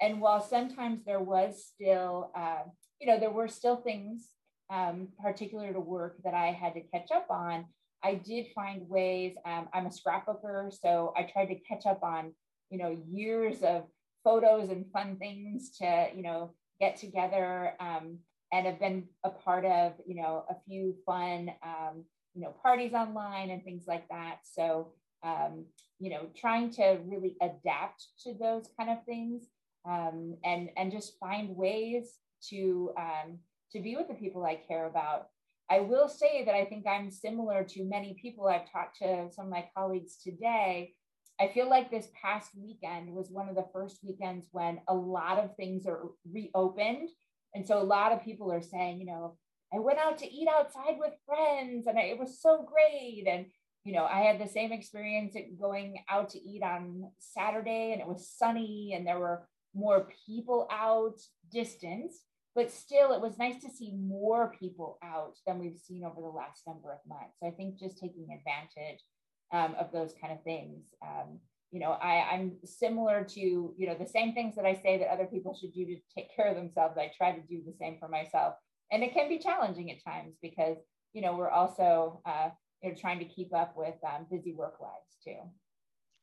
And 0.00 0.20
while 0.20 0.42
sometimes 0.42 1.00
there 1.04 1.20
was 1.20 1.64
still 1.64 2.30
uh, 2.36 2.64
you 3.00 3.06
know, 3.06 3.18
there 3.18 3.30
were 3.30 3.48
still 3.48 3.76
things 3.76 4.28
um, 4.70 5.08
particular 5.22 5.72
to 5.72 5.80
work 5.80 6.16
that 6.24 6.34
I 6.34 6.46
had 6.52 6.74
to 6.74 6.80
catch 6.80 7.10
up 7.14 7.26
on. 7.30 7.66
I 8.02 8.14
did 8.14 8.46
find 8.54 8.88
ways. 8.88 9.34
Um, 9.44 9.68
I'm 9.72 9.86
a 9.86 9.90
scrapbooker, 9.90 10.72
so 10.72 11.12
I 11.16 11.22
tried 11.24 11.46
to 11.46 11.56
catch 11.56 11.86
up 11.86 12.02
on, 12.02 12.32
you 12.70 12.78
know, 12.78 12.96
years 13.08 13.62
of 13.62 13.84
photos 14.24 14.70
and 14.70 14.90
fun 14.92 15.16
things 15.16 15.70
to, 15.78 16.08
you 16.14 16.22
know, 16.22 16.54
get 16.80 16.96
together. 16.96 17.72
Um, 17.80 18.18
and 18.52 18.66
have 18.66 18.78
been 18.78 19.04
a 19.24 19.30
part 19.30 19.64
of, 19.64 19.94
you 20.06 20.14
know, 20.14 20.44
a 20.48 20.54
few 20.68 20.94
fun, 21.04 21.50
um, 21.64 22.04
you 22.36 22.42
know, 22.42 22.54
parties 22.62 22.92
online 22.92 23.50
and 23.50 23.64
things 23.64 23.84
like 23.88 24.06
that. 24.08 24.40
So, 24.44 24.92
um, 25.24 25.64
you 25.98 26.10
know, 26.10 26.26
trying 26.36 26.70
to 26.72 26.98
really 27.06 27.36
adapt 27.40 28.06
to 28.24 28.34
those 28.34 28.68
kind 28.78 28.90
of 28.90 29.04
things 29.06 29.44
um, 29.88 30.36
and 30.44 30.68
and 30.76 30.92
just 30.92 31.18
find 31.18 31.56
ways 31.56 32.18
to 32.50 32.92
um, 32.98 33.38
to 33.72 33.80
be 33.80 33.96
with 33.96 34.08
the 34.08 34.14
people 34.14 34.44
I 34.44 34.60
care 34.68 34.86
about. 34.86 35.28
I 35.70 35.80
will 35.80 36.08
say 36.08 36.44
that 36.44 36.54
I 36.54 36.64
think 36.64 36.86
I'm 36.86 37.10
similar 37.10 37.64
to 37.64 37.84
many 37.84 38.16
people 38.20 38.46
I've 38.46 38.70
talked 38.70 38.98
to 38.98 39.28
some 39.32 39.46
of 39.46 39.50
my 39.50 39.68
colleagues 39.76 40.16
today. 40.22 40.92
I 41.40 41.48
feel 41.48 41.68
like 41.68 41.90
this 41.90 42.08
past 42.20 42.50
weekend 42.56 43.12
was 43.12 43.30
one 43.30 43.48
of 43.48 43.56
the 43.56 43.66
first 43.72 43.98
weekends 44.04 44.46
when 44.52 44.80
a 44.88 44.94
lot 44.94 45.38
of 45.38 45.56
things 45.56 45.86
are 45.86 46.02
reopened. 46.30 47.08
And 47.54 47.66
so 47.66 47.80
a 47.80 47.82
lot 47.82 48.12
of 48.12 48.22
people 48.22 48.52
are 48.52 48.62
saying, 48.62 49.00
you 49.00 49.06
know, 49.06 49.36
I 49.74 49.78
went 49.78 49.98
out 49.98 50.18
to 50.18 50.30
eat 50.30 50.48
outside 50.48 50.96
with 50.98 51.12
friends 51.26 51.86
and 51.86 51.98
it 51.98 52.18
was 52.18 52.40
so 52.40 52.66
great. 52.66 53.26
And, 53.28 53.46
you 53.84 53.92
know, 53.92 54.04
I 54.04 54.20
had 54.20 54.40
the 54.40 54.48
same 54.48 54.72
experience 54.72 55.36
going 55.60 55.98
out 56.08 56.30
to 56.30 56.38
eat 56.38 56.62
on 56.62 57.10
Saturday 57.18 57.92
and 57.92 58.00
it 58.00 58.06
was 58.06 58.30
sunny 58.30 58.94
and 58.96 59.06
there 59.06 59.18
were 59.18 59.46
more 59.74 60.08
people 60.26 60.66
out 60.70 61.18
distance 61.52 62.22
but 62.56 62.72
still 62.72 63.12
it 63.12 63.20
was 63.20 63.38
nice 63.38 63.60
to 63.60 63.70
see 63.70 63.92
more 63.92 64.52
people 64.58 64.98
out 65.04 65.34
than 65.46 65.58
we've 65.58 65.78
seen 65.78 66.02
over 66.02 66.22
the 66.22 66.26
last 66.26 66.62
number 66.66 66.90
of 66.90 66.98
months. 67.06 67.36
So 67.38 67.46
i 67.46 67.50
think 67.50 67.78
just 67.78 67.98
taking 67.98 68.26
advantage 68.32 69.04
um, 69.52 69.76
of 69.78 69.92
those 69.92 70.14
kind 70.20 70.32
of 70.32 70.42
things 70.42 70.82
um, 71.06 71.38
you 71.70 71.78
know 71.78 71.92
I, 71.92 72.26
i'm 72.32 72.52
similar 72.64 73.24
to 73.24 73.40
you 73.40 73.86
know 73.86 73.94
the 73.94 74.08
same 74.08 74.32
things 74.32 74.56
that 74.56 74.64
i 74.64 74.74
say 74.74 74.98
that 74.98 75.12
other 75.12 75.26
people 75.26 75.54
should 75.54 75.74
do 75.74 75.84
to 75.84 75.96
take 76.14 76.34
care 76.34 76.48
of 76.48 76.56
themselves. 76.56 76.96
I 76.96 77.12
try 77.16 77.32
to 77.32 77.46
do 77.46 77.60
the 77.64 77.74
same 77.78 77.98
for 78.00 78.08
myself 78.08 78.54
and 78.90 79.02
it 79.02 79.12
can 79.12 79.28
be 79.28 79.38
challenging 79.38 79.90
at 79.90 80.02
times 80.04 80.34
because 80.42 80.76
you 81.12 81.22
know 81.22 81.36
we're 81.36 81.50
also 81.50 82.20
uh, 82.26 82.50
you 82.82 82.90
know 82.90 82.94
trying 82.98 83.18
to 83.18 83.24
keep 83.24 83.54
up 83.54 83.74
with 83.76 83.94
um, 84.04 84.26
busy 84.30 84.52
work 84.52 84.76
lives 84.80 85.16
too. 85.24 85.36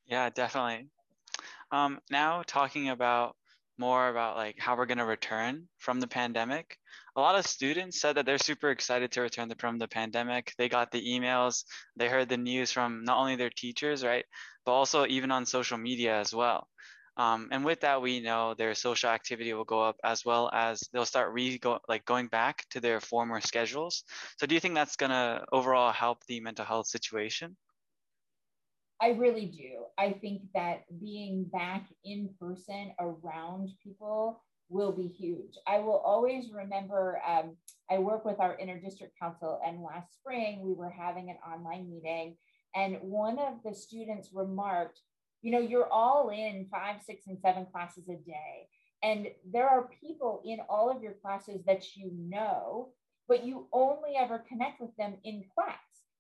Yeah 0.05 0.29
definitely. 0.29 0.88
Um, 1.72 2.00
now 2.12 2.43
talking 2.46 2.89
about 2.89 3.36
more 3.77 4.10
about 4.10 4.36
like 4.36 4.60
how 4.60 4.77
we're 4.77 4.86
going 4.86 5.00
to 5.00 5.05
return 5.05 5.67
from 5.79 6.00
the 6.00 6.08
pandemic 6.08 6.77
a 7.15 7.22
lot 7.22 7.38
of 7.38 7.46
students 7.46 8.01
said 8.01 8.15
that 8.15 8.25
they're 8.25 8.38
super 8.38 8.72
excited 8.72 9.12
to 9.12 9.22
return 9.22 9.51
from 9.60 9.77
the 9.77 9.88
pandemic. 9.88 10.53
They 10.58 10.67
got 10.67 10.91
the 10.91 11.01
emails 11.01 11.63
they 11.96 12.08
heard 12.08 12.29
the 12.29 12.38
news 12.38 12.72
from 12.72 13.03
not 13.03 13.17
only 13.17 13.36
their 13.36 13.51
teachers 13.51 14.03
right 14.03 14.25
but 14.65 14.72
also 14.72 15.05
even 15.05 15.32
on 15.32 15.46
social 15.46 15.77
media 15.77 16.20
as 16.20 16.34
well 16.34 16.67
um, 17.17 17.50
and 17.51 17.63
with 17.63 17.82
that 17.82 18.01
we 18.01 18.20
know 18.20 18.53
their 18.53 18.74
social 18.75 19.10
activity 19.10 19.53
will 19.53 19.63
go 19.63 19.82
up 19.82 19.98
as 20.03 20.25
well 20.25 20.50
as 20.53 20.82
they'll 20.91 21.05
start 21.05 21.34
re 21.34 21.58
go, 21.58 21.79
like 21.88 22.05
going 22.05 22.27
back 22.27 22.65
to 22.70 22.79
their 22.79 23.00
former 23.00 23.39
schedules 23.41 24.03
so 24.38 24.46
do 24.46 24.55
you 24.55 24.62
think 24.62 24.75
that's 24.75 24.96
to 24.96 25.43
overall 25.51 25.91
help 25.91 26.24
the 26.25 26.39
mental 26.39 26.65
health 26.65 26.88
situation 26.88 27.55
I 29.01 29.10
really 29.10 29.48
do. 29.48 29.84
I 29.98 30.13
think 30.13 30.43
that 30.53 30.86
being 31.01 31.43
back 31.51 31.88
in 32.05 32.29
person 32.39 32.93
around 33.01 33.72
people 33.84 34.41
will 34.70 34.93
be 34.93 35.08
huge. 35.08 35.55
I 35.67 35.79
will 35.79 35.98
always 35.98 36.51
remember 36.53 37.22
um, 37.27 37.58
I 37.91 38.00
work 38.00 38.24
with 38.24 38.39
our 38.39 38.58
interdistrict 38.58 39.12
council, 39.20 39.60
and 39.65 39.82
last 39.82 40.13
spring 40.13 40.62
we 40.63 40.74
were 40.74 40.89
having 40.89 41.29
an 41.29 41.38
online 41.46 41.89
meeting, 41.89 42.38
and 42.75 42.98
one 43.01 43.39
of 43.39 43.62
the 43.65 43.75
students 43.75 44.29
remarked, 44.34 45.01
You 45.44 45.52
know, 45.52 45.60
you're 45.60 45.92
all 45.92 46.30
in 46.30 46.68
five, 46.72 47.04
six, 47.06 47.28
and 47.28 47.38
seven 47.40 47.68
classes 47.72 48.06
a 48.10 48.16
day. 48.16 48.68
And 49.04 49.28
there 49.52 49.68
are 49.68 49.90
people 50.02 50.42
in 50.46 50.60
all 50.70 50.90
of 50.90 51.04
your 51.04 51.14
classes 51.22 51.62
that 51.68 51.96
you 51.96 52.10
know, 52.14 52.90
but 53.28 53.46
you 53.46 53.68
only 53.74 54.16
ever 54.18 54.44
connect 54.48 54.80
with 54.80 54.96
them 54.96 55.16
in 55.26 55.44
class. 55.54 55.78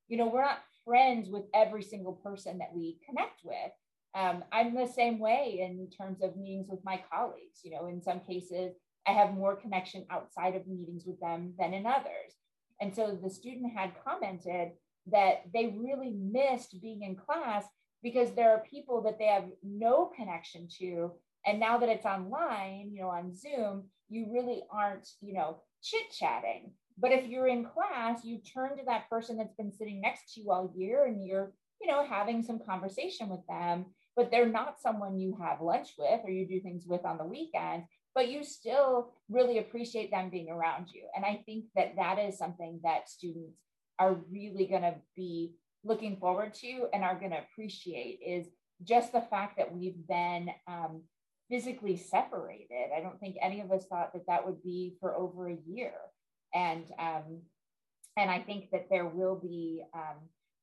You 0.09 0.17
know, 0.17 0.27
we're 0.27 0.43
not 0.43 0.59
friends 0.85 1.29
with 1.29 1.43
every 1.53 1.81
single 1.81 2.13
person 2.13 2.57
that 2.57 2.75
we 2.75 2.99
connect 3.07 3.41
with. 3.45 3.71
Um, 4.15 4.43
I'm 4.51 4.75
the 4.75 4.85
same 4.85 5.17
way 5.17 5.59
in 5.61 5.89
terms 5.89 6.21
of 6.21 6.35
meetings 6.35 6.67
with 6.69 6.83
my 6.83 7.01
colleagues. 7.11 7.61
You 7.63 7.71
know, 7.71 7.87
in 7.87 8.03
some 8.03 8.19
cases, 8.19 8.73
I 9.07 9.11
have 9.11 9.33
more 9.33 9.55
connection 9.55 10.05
outside 10.09 10.55
of 10.55 10.67
meetings 10.67 11.05
with 11.05 11.19
them 11.21 11.53
than 11.57 11.73
in 11.73 11.85
others. 11.85 12.35
And 12.81 12.93
so 12.93 13.17
the 13.21 13.29
student 13.29 13.71
had 13.73 13.91
commented 14.05 14.73
that 15.11 15.43
they 15.53 15.75
really 15.77 16.11
missed 16.11 16.81
being 16.81 17.03
in 17.03 17.15
class 17.15 17.65
because 18.03 18.31
there 18.35 18.51
are 18.51 18.63
people 18.69 19.01
that 19.03 19.17
they 19.17 19.27
have 19.27 19.45
no 19.63 20.11
connection 20.15 20.67
to. 20.79 21.11
And 21.45 21.59
now 21.59 21.77
that 21.77 21.89
it's 21.89 22.05
online, 22.05 22.91
you 22.93 23.01
know, 23.01 23.09
on 23.09 23.35
Zoom, 23.35 23.85
you 24.09 24.27
really 24.31 24.61
aren't, 24.71 25.07
you 25.21 25.33
know, 25.33 25.61
chit 25.81 26.11
chatting. 26.11 26.71
But 26.97 27.11
if 27.11 27.27
you're 27.27 27.47
in 27.47 27.65
class, 27.65 28.23
you 28.23 28.39
turn 28.39 28.77
to 28.77 28.83
that 28.85 29.09
person 29.09 29.37
that's 29.37 29.55
been 29.55 29.71
sitting 29.71 30.01
next 30.01 30.33
to 30.33 30.41
you 30.41 30.51
all 30.51 30.73
year 30.75 31.05
and 31.05 31.25
you're, 31.25 31.53
you 31.81 31.87
know, 31.87 32.05
having 32.05 32.43
some 32.43 32.59
conversation 32.59 33.29
with 33.29 33.45
them, 33.47 33.85
but 34.15 34.29
they're 34.29 34.47
not 34.47 34.79
someone 34.79 35.17
you 35.17 35.37
have 35.41 35.61
lunch 35.61 35.89
with 35.97 36.21
or 36.23 36.29
you 36.29 36.47
do 36.47 36.59
things 36.61 36.85
with 36.87 37.03
on 37.05 37.17
the 37.17 37.25
weekend, 37.25 37.83
but 38.13 38.29
you 38.29 38.43
still 38.43 39.13
really 39.29 39.57
appreciate 39.57 40.11
them 40.11 40.29
being 40.29 40.49
around 40.49 40.89
you. 40.93 41.03
And 41.15 41.25
I 41.25 41.41
think 41.45 41.65
that 41.75 41.95
that 41.95 42.19
is 42.19 42.37
something 42.37 42.79
that 42.83 43.09
students 43.09 43.57
are 43.97 44.17
really 44.31 44.67
going 44.67 44.83
to 44.83 44.95
be 45.15 45.53
looking 45.83 46.17
forward 46.17 46.53
to 46.55 46.87
and 46.93 47.03
are 47.03 47.19
going 47.19 47.31
to 47.31 47.39
appreciate 47.39 48.19
is 48.25 48.47
just 48.83 49.11
the 49.11 49.21
fact 49.21 49.57
that 49.57 49.73
we've 49.73 50.07
been 50.07 50.49
um, 50.67 51.01
physically 51.49 51.97
separated. 51.97 52.89
I 52.95 53.01
don't 53.01 53.19
think 53.19 53.35
any 53.41 53.61
of 53.61 53.71
us 53.71 53.85
thought 53.85 54.13
that 54.13 54.27
that 54.27 54.45
would 54.45 54.63
be 54.63 54.95
for 54.99 55.15
over 55.15 55.49
a 55.49 55.57
year 55.65 55.93
and 56.53 56.85
um, 56.99 57.41
and 58.15 58.29
I 58.29 58.39
think 58.39 58.69
that 58.71 58.87
there 58.89 59.07
will 59.07 59.35
be 59.35 59.83
um, 59.93 60.17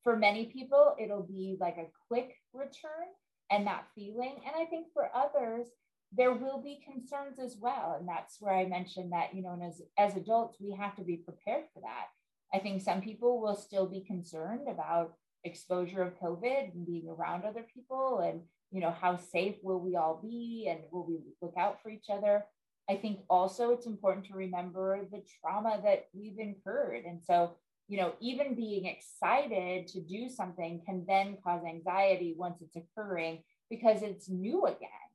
for 0.05 0.17
many 0.17 0.47
people 0.47 0.95
it'll 0.99 1.23
be 1.23 1.57
like 1.61 1.77
a 1.77 1.91
quick 2.09 2.37
return 2.53 3.09
and 3.51 3.67
that 3.67 3.87
feeling, 3.97 4.37
and 4.47 4.55
I 4.57 4.65
think 4.67 4.89
for 4.95 5.11
others 5.15 5.67
there 6.13 6.33
will 6.33 6.61
be 6.61 6.83
concerns 6.85 7.39
as 7.39 7.57
well, 7.61 7.97
and 7.99 8.09
that's 8.09 8.39
where 8.41 8.55
I 8.55 8.67
mentioned 8.67 9.13
that 9.13 9.35
you 9.35 9.43
know, 9.43 9.53
and 9.53 9.63
as 9.63 9.83
as 9.99 10.17
adults 10.17 10.59
we 10.61 10.73
have 10.79 10.97
to 10.97 11.03
be 11.03 11.17
prepared 11.17 11.65
for 11.75 11.81
that. 11.81 12.07
I 12.53 12.59
think 12.59 12.83
some 12.83 13.01
people 13.01 13.41
will 13.41 13.57
still 13.57 13.87
be 13.87 14.01
concerned 14.01 14.69
about 14.69 15.15
exposure 15.45 16.03
of 16.03 16.19
COVID 16.21 16.75
and 16.75 16.87
being 16.87 17.09
around 17.09 17.45
other 17.45 17.65
people 17.73 18.21
and 18.21 18.43
you 18.71 18.81
know 18.81 18.95
how 19.01 19.17
safe 19.17 19.57
will 19.63 19.81
we 19.81 19.97
all 19.97 20.21
be 20.23 20.69
and 20.71 20.81
will 20.93 21.07
we 21.07 21.19
look 21.41 21.55
out 21.57 21.83
for 21.83 21.91
each 21.91 22.07
other 22.11 22.45
I 22.91 22.97
think 22.97 23.21
also 23.31 23.71
it's 23.71 23.87
important 23.87 24.27
to 24.27 24.35
remember 24.35 25.07
the 25.13 25.23
trauma 25.41 25.81
that 25.85 26.07
we've 26.13 26.41
incurred. 26.41 27.05
And 27.05 27.23
so, 27.23 27.53
you 27.87 27.97
know, 27.97 28.15
even 28.21 28.57
being 28.57 28.87
excited 28.87 29.87
to 29.89 30.01
do 30.01 30.29
something 30.29 30.83
can 30.85 31.05
then 31.07 31.37
cause 31.45 31.63
anxiety 31.65 32.35
once 32.37 32.61
it's 32.61 32.75
occurring 32.75 33.45
because 33.71 34.03
it's 34.03 34.29
new 34.29 34.67
again. 34.67 35.10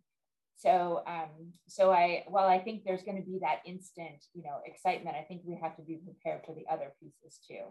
So, 0.58 1.04
um, 1.06 1.52
so 1.68 1.92
I, 1.92 2.24
while 2.28 2.48
I 2.48 2.60
think 2.60 2.84
there's 2.84 3.04
going 3.04 3.18
to 3.18 3.30
be 3.30 3.40
that 3.42 3.60
instant, 3.66 4.26
you 4.34 4.44
know, 4.44 4.60
excitement, 4.66 5.16
I 5.18 5.24
think 5.24 5.42
we 5.44 5.58
have 5.62 5.76
to 5.76 5.82
be 5.82 5.96
prepared 5.98 6.42
for 6.46 6.56
the 6.56 6.66
other 6.72 6.94
pieces 7.00 7.40
too. 7.46 7.66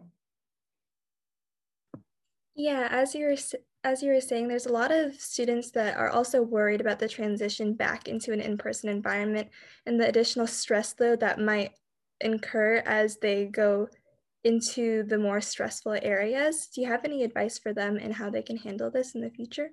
Yeah, 2.55 2.89
as 2.91 3.15
you 3.15 3.27
were 3.27 3.37
as 3.83 4.03
you 4.03 4.13
were 4.13 4.21
saying, 4.21 4.49
there's 4.49 4.67
a 4.67 4.73
lot 4.73 4.91
of 4.93 5.15
students 5.21 5.71
that 5.73 5.97
are 5.97 6.09
also 6.09 6.41
worried 6.41 6.81
about 6.81 6.99
the 6.99 7.09
transition 7.09 7.75
back 7.75 8.09
into 8.09 8.33
an 8.33 8.41
in-person 8.41 8.89
environment 8.89 9.49
and 9.85 10.01
the 10.01 10.09
additional 10.09 10.47
stress 10.47 10.95
load 10.99 11.21
that 11.21 11.39
might 11.39 11.73
incur 12.21 12.83
as 12.87 13.19
they 13.19 13.45
go 13.45 13.89
into 14.43 15.03
the 15.03 15.19
more 15.19 15.41
stressful 15.41 15.99
areas. 16.03 16.69
Do 16.75 16.81
you 16.81 16.87
have 16.87 17.05
any 17.05 17.25
advice 17.25 17.59
for 17.59 17.75
them 17.75 17.99
and 18.01 18.15
how 18.15 18.31
they 18.31 18.43
can 18.43 18.57
handle 18.57 18.91
this 18.91 19.15
in 19.15 19.21
the 19.21 19.31
future? 19.31 19.71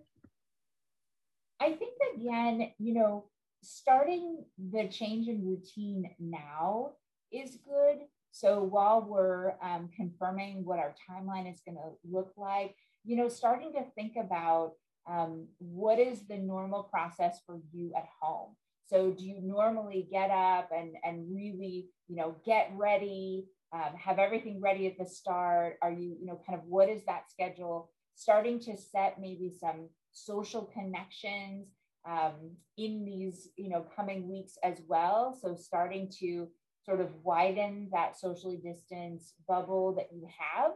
I 1.62 1.74
think 1.74 1.94
again, 2.16 2.72
you 2.80 2.94
know, 2.94 3.26
starting 3.62 4.44
the 4.58 4.88
change 4.88 5.28
in 5.28 5.46
routine 5.46 6.10
now 6.20 6.94
is 7.32 7.58
good 7.66 8.00
so 8.32 8.64
while 8.64 9.02
we're 9.02 9.54
um, 9.62 9.90
confirming 9.96 10.64
what 10.64 10.80
our 10.80 10.96
timeline 11.10 11.52
is 11.52 11.62
going 11.66 11.76
to 11.76 11.92
look 12.10 12.32
like, 12.38 12.76
you 13.04 13.18
know, 13.18 13.28
starting 13.28 13.74
to 13.74 13.84
think 13.94 14.14
about 14.16 14.74
um, 15.10 15.48
what 15.60 16.00
is 16.00 16.28
the 16.28 16.38
normal 16.38 16.84
process 16.84 17.40
for 17.46 17.60
you 17.74 17.92
at 17.96 18.08
home. 18.22 18.56
So 18.88 19.12
do 19.12 19.26
you 19.26 19.40
normally 19.42 20.08
get 20.12 20.32
up 20.32 20.70
and 20.76 20.96
and 21.04 21.26
really, 21.34 21.90
you 22.08 22.16
know, 22.16 22.36
get 22.46 22.72
ready, 22.76 23.48
um, 23.74 23.96
have 23.98 24.20
everything 24.20 24.60
ready 24.62 24.88
at 24.88 24.98
the 24.98 25.06
start? 25.06 25.78
Are 25.82 25.92
you, 25.92 26.16
you 26.20 26.26
know, 26.26 26.40
kind 26.46 26.60
of 26.60 26.66
what 26.66 26.90
is 26.90 27.04
that 27.06 27.30
schedule? 27.30 27.90
Starting 28.16 28.60
to 28.62 28.78
set 28.78 29.20
maybe 29.20 29.54
some 29.60 29.90
social 30.12 30.64
connections 30.74 31.68
um, 32.10 32.56
in 32.78 33.06
these, 33.06 33.50
you 33.58 33.70
know, 33.70 33.86
coming 33.96 34.30
weeks 34.30 34.58
as 34.64 34.82
well. 34.88 35.38
So 35.40 35.56
starting 35.56 36.10
to 36.20 36.48
sort 36.84 37.00
of 37.00 37.10
widen 37.24 37.90
that 37.92 38.20
socially 38.20 38.58
distance 38.58 39.34
bubble 39.48 39.94
that 39.96 40.10
you 40.12 40.28
have 40.40 40.72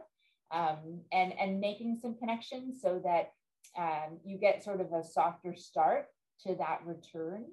um, 0.52 1.00
and, 1.12 1.32
and 1.38 1.60
making 1.60 1.98
some 2.00 2.16
connections 2.16 2.80
so 2.80 3.00
that 3.04 3.32
um, 3.76 4.18
you 4.24 4.38
get 4.38 4.62
sort 4.62 4.80
of 4.80 4.92
a 4.92 5.02
softer 5.02 5.54
start 5.54 6.06
to 6.46 6.54
that 6.54 6.80
return. 6.84 7.46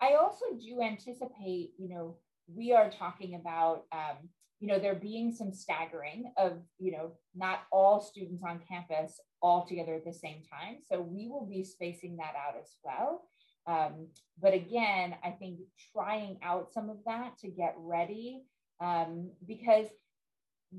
I 0.00 0.14
also 0.14 0.44
do 0.60 0.82
anticipate, 0.82 1.70
you 1.78 1.88
know, 1.88 2.16
we 2.46 2.72
are 2.72 2.90
talking 2.90 3.34
about, 3.34 3.84
um, 3.92 4.28
you 4.60 4.68
know, 4.68 4.78
there 4.78 4.94
being 4.94 5.32
some 5.32 5.52
staggering 5.52 6.32
of, 6.36 6.58
you 6.78 6.92
know, 6.92 7.12
not 7.34 7.62
all 7.72 8.00
students 8.00 8.42
on 8.46 8.60
campus 8.68 9.20
all 9.42 9.66
together 9.66 9.94
at 9.94 10.04
the 10.04 10.12
same 10.12 10.42
time. 10.50 10.78
So 10.86 11.00
we 11.00 11.28
will 11.28 11.46
be 11.46 11.64
spacing 11.64 12.16
that 12.16 12.34
out 12.36 12.54
as 12.60 12.70
well. 12.82 13.22
Um, 13.66 14.08
but 14.40 14.54
again, 14.54 15.16
I 15.24 15.30
think 15.30 15.58
trying 15.92 16.38
out 16.42 16.72
some 16.72 16.90
of 16.90 16.98
that 17.06 17.38
to 17.38 17.48
get 17.48 17.74
ready 17.78 18.42
um, 18.80 19.30
because 19.46 19.86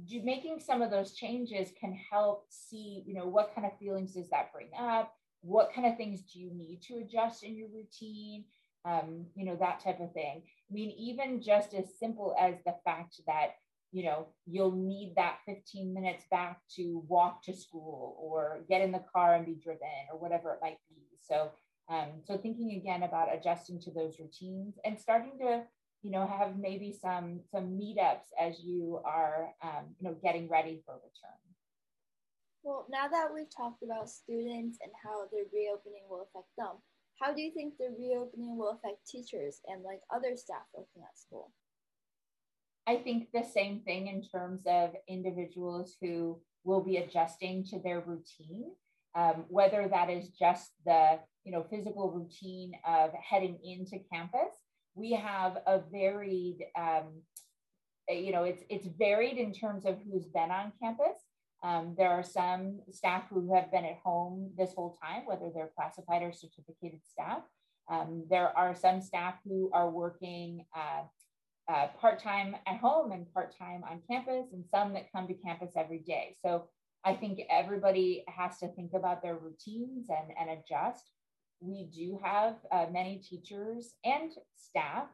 do, 0.07 0.21
making 0.23 0.59
some 0.59 0.81
of 0.81 0.91
those 0.91 1.13
changes 1.13 1.69
can 1.79 1.97
help 2.11 2.45
see, 2.49 3.03
you 3.05 3.13
know, 3.13 3.27
what 3.27 3.53
kind 3.55 3.65
of 3.65 3.77
feelings 3.79 4.13
does 4.13 4.29
that 4.29 4.51
bring 4.53 4.69
up? 4.77 5.13
What 5.41 5.71
kind 5.73 5.87
of 5.87 5.97
things 5.97 6.21
do 6.23 6.39
you 6.39 6.51
need 6.53 6.81
to 6.87 6.97
adjust 6.97 7.43
in 7.43 7.55
your 7.55 7.69
routine? 7.69 8.45
Um, 8.83 9.25
you 9.35 9.45
know, 9.45 9.55
that 9.59 9.83
type 9.83 9.99
of 9.99 10.13
thing. 10.13 10.43
I 10.69 10.73
mean, 10.73 10.91
even 10.97 11.41
just 11.41 11.73
as 11.73 11.97
simple 11.99 12.35
as 12.39 12.55
the 12.65 12.75
fact 12.83 13.21
that, 13.27 13.55
you 13.91 14.03
know, 14.03 14.27
you'll 14.45 14.71
need 14.71 15.13
that 15.15 15.37
15 15.45 15.93
minutes 15.93 16.25
back 16.31 16.59
to 16.75 17.03
walk 17.07 17.43
to 17.43 17.53
school 17.53 18.17
or 18.19 18.61
get 18.67 18.81
in 18.81 18.91
the 18.91 19.03
car 19.13 19.35
and 19.35 19.45
be 19.45 19.55
driven 19.55 19.87
or 20.11 20.19
whatever 20.19 20.53
it 20.53 20.59
might 20.61 20.79
be. 20.89 21.01
So, 21.21 21.51
um, 21.87 22.21
so 22.23 22.37
thinking 22.37 22.71
again 22.71 23.03
about 23.03 23.33
adjusting 23.33 23.79
to 23.81 23.91
those 23.91 24.19
routines 24.19 24.75
and 24.83 24.99
starting 24.99 25.37
to 25.39 25.63
you 26.05 26.11
know, 26.11 26.27
have 26.27 26.55
maybe 26.55 26.93
some 26.93 27.39
some 27.51 27.79
meetups 27.79 28.29
as 28.39 28.59
you 28.59 29.01
are, 29.03 29.49
um, 29.63 29.89
you 29.97 30.07
know, 30.07 30.15
getting 30.21 30.47
ready 30.47 30.83
for 30.85 30.93
return. 30.93 31.41
Well, 32.61 32.85
now 32.91 33.07
that 33.07 33.33
we've 33.33 33.49
talked 33.49 33.81
about 33.81 34.07
students 34.07 34.77
and 34.83 34.91
how 35.03 35.25
the 35.31 35.45
reopening 35.51 36.05
will 36.07 36.21
affect 36.29 36.49
them, 36.59 36.77
how 37.19 37.33
do 37.33 37.41
you 37.41 37.51
think 37.51 37.75
the 37.77 37.95
reopening 37.97 38.57
will 38.57 38.71
affect 38.71 39.07
teachers 39.07 39.61
and 39.67 39.83
like 39.83 40.01
other 40.13 40.35
staff 40.35 40.63
working 40.73 41.03
at 41.03 41.17
school? 41.17 41.51
I 42.87 42.97
think 42.97 43.29
the 43.33 43.43
same 43.43 43.79
thing 43.79 44.07
in 44.07 44.21
terms 44.21 44.61
of 44.67 44.91
individuals 45.07 45.95
who 46.01 46.39
will 46.63 46.81
be 46.81 46.97
adjusting 46.97 47.63
to 47.65 47.79
their 47.79 48.01
routine, 48.01 48.71
um, 49.15 49.45
whether 49.47 49.87
that 49.87 50.09
is 50.09 50.29
just 50.29 50.71
the 50.85 51.19
you 51.43 51.51
know 51.51 51.65
physical 51.69 52.11
routine 52.11 52.73
of 52.87 53.11
heading 53.13 53.59
into 53.63 53.99
campus 54.11 54.53
we 54.95 55.11
have 55.11 55.57
a 55.67 55.81
varied, 55.91 56.63
um, 56.79 57.21
you 58.09 58.31
know, 58.31 58.43
it's 58.43 58.63
it's 58.69 58.87
varied 58.97 59.37
in 59.37 59.53
terms 59.53 59.85
of 59.85 59.97
who's 60.09 60.25
been 60.25 60.51
on 60.51 60.71
campus. 60.81 61.19
Um, 61.65 61.95
there 61.97 62.11
are 62.11 62.23
some 62.23 62.79
staff 62.91 63.23
who 63.29 63.53
have 63.53 63.71
been 63.71 63.85
at 63.85 63.97
home 64.03 64.51
this 64.57 64.73
whole 64.75 64.97
time, 65.03 65.23
whether 65.25 65.49
they're 65.53 65.71
classified 65.75 66.21
or 66.21 66.31
certificated 66.31 66.99
staff. 67.07 67.41
Um, 67.89 68.25
there 68.29 68.55
are 68.55 68.75
some 68.75 69.01
staff 69.01 69.35
who 69.43 69.71
are 69.73 69.89
working 69.89 70.65
uh, 70.75 71.03
uh, 71.71 71.87
part 71.99 72.21
time 72.21 72.55
at 72.67 72.77
home 72.77 73.11
and 73.11 73.31
part 73.33 73.57
time 73.57 73.83
on 73.89 74.01
campus, 74.09 74.53
and 74.53 74.63
some 74.69 74.93
that 74.93 75.11
come 75.11 75.27
to 75.27 75.33
campus 75.33 75.71
every 75.75 75.99
day. 75.99 76.35
So 76.45 76.65
I 77.03 77.13
think 77.13 77.39
everybody 77.49 78.23
has 78.27 78.59
to 78.59 78.67
think 78.67 78.91
about 78.93 79.23
their 79.23 79.35
routines 79.35 80.07
and, 80.09 80.31
and 80.39 80.59
adjust 80.59 81.09
we 81.61 81.89
do 81.95 82.19
have 82.23 82.55
uh, 82.71 82.85
many 82.91 83.17
teachers 83.17 83.93
and 84.03 84.31
staff 84.55 85.07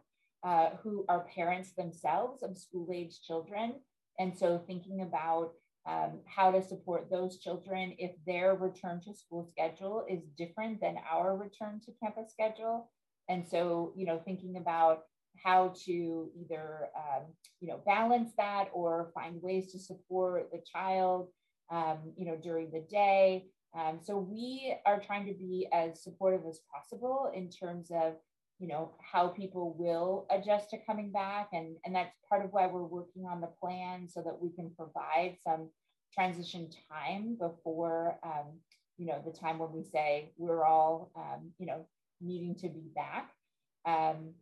uh, 0.44 0.72
who 0.84 1.06
are 1.08 1.28
parents 1.36 1.72
themselves 1.74 2.44
of 2.44 2.58
school 2.58 2.90
age 2.94 3.22
children. 3.26 3.76
And 4.20 4.38
so 4.38 4.62
thinking 4.68 5.02
about 5.02 5.54
um, 5.88 6.20
how 6.26 6.52
to 6.52 6.62
support 6.62 7.10
those 7.10 7.40
children 7.40 7.96
if 7.98 8.12
their 8.26 8.56
return 8.56 9.02
to 9.02 9.14
school 9.14 9.48
schedule 9.50 10.06
is 10.10 10.22
different 10.38 10.80
than 10.82 10.98
our 11.12 11.36
return 11.36 11.82
to 11.86 11.92
campus 12.02 12.32
schedule. 12.32 12.90
And 13.30 13.48
so, 13.48 13.94
you 13.96 14.06
know, 14.06 14.22
thinking 14.24 14.58
about 14.58 15.04
how 15.44 15.74
to 15.86 16.30
either, 16.36 16.90
um, 16.96 17.24
you 17.60 17.68
know, 17.70 17.80
balance 17.86 18.32
that 18.38 18.70
or 18.74 19.12
find 19.16 19.42
ways 19.42 19.72
to 19.72 19.80
support 19.80 20.52
the 20.52 20.62
child, 20.72 21.30
um, 21.72 22.14
you 22.18 22.26
know, 22.26 22.38
during 22.42 22.70
the 22.72 22.86
day 22.90 23.46
um, 23.74 24.00
so 24.02 24.18
we 24.18 24.76
are 24.86 25.00
trying 25.00 25.26
to 25.28 25.34
be 25.34 25.68
as 25.72 26.04
supportive 26.04 26.42
as 26.48 26.60
possible 26.74 27.32
in 27.34 27.50
terms 27.50 27.90
of, 27.92 28.14
you 28.60 28.68
know, 28.68 28.92
how 29.00 29.30
people 29.30 29.76
will 29.78 30.28
adjust 30.30 30.70
to 30.72 30.78
coming 30.86 31.12
back. 31.12 31.50
And, 31.54 31.78
and 31.86 31.96
that's 31.96 32.14
part 32.28 32.44
of 32.44 32.52
why 32.52 32.68
we're 32.68 32.84
working 32.84 33.26
on 33.26 33.42
the 33.42 33.50
plan 33.62 34.08
so 34.10 34.22
that 34.22 34.40
we 34.42 34.52
can 34.52 34.72
provide 34.76 35.38
some 35.44 35.70
transition 36.14 36.70
time 36.92 37.38
before, 37.40 38.20
um, 38.24 38.60
you 38.98 39.06
know, 39.06 39.22
the 39.26 39.32
time 39.32 39.60
when 39.60 39.72
we 39.72 39.84
say 39.84 40.32
we're 40.38 40.66
all, 40.66 41.12
um, 41.16 41.52
you 41.58 41.66
know, 41.66 41.86
needing 42.20 42.56
to 42.56 42.70
be 42.70 42.90
back. 42.96 43.32
Um, 43.86 44.34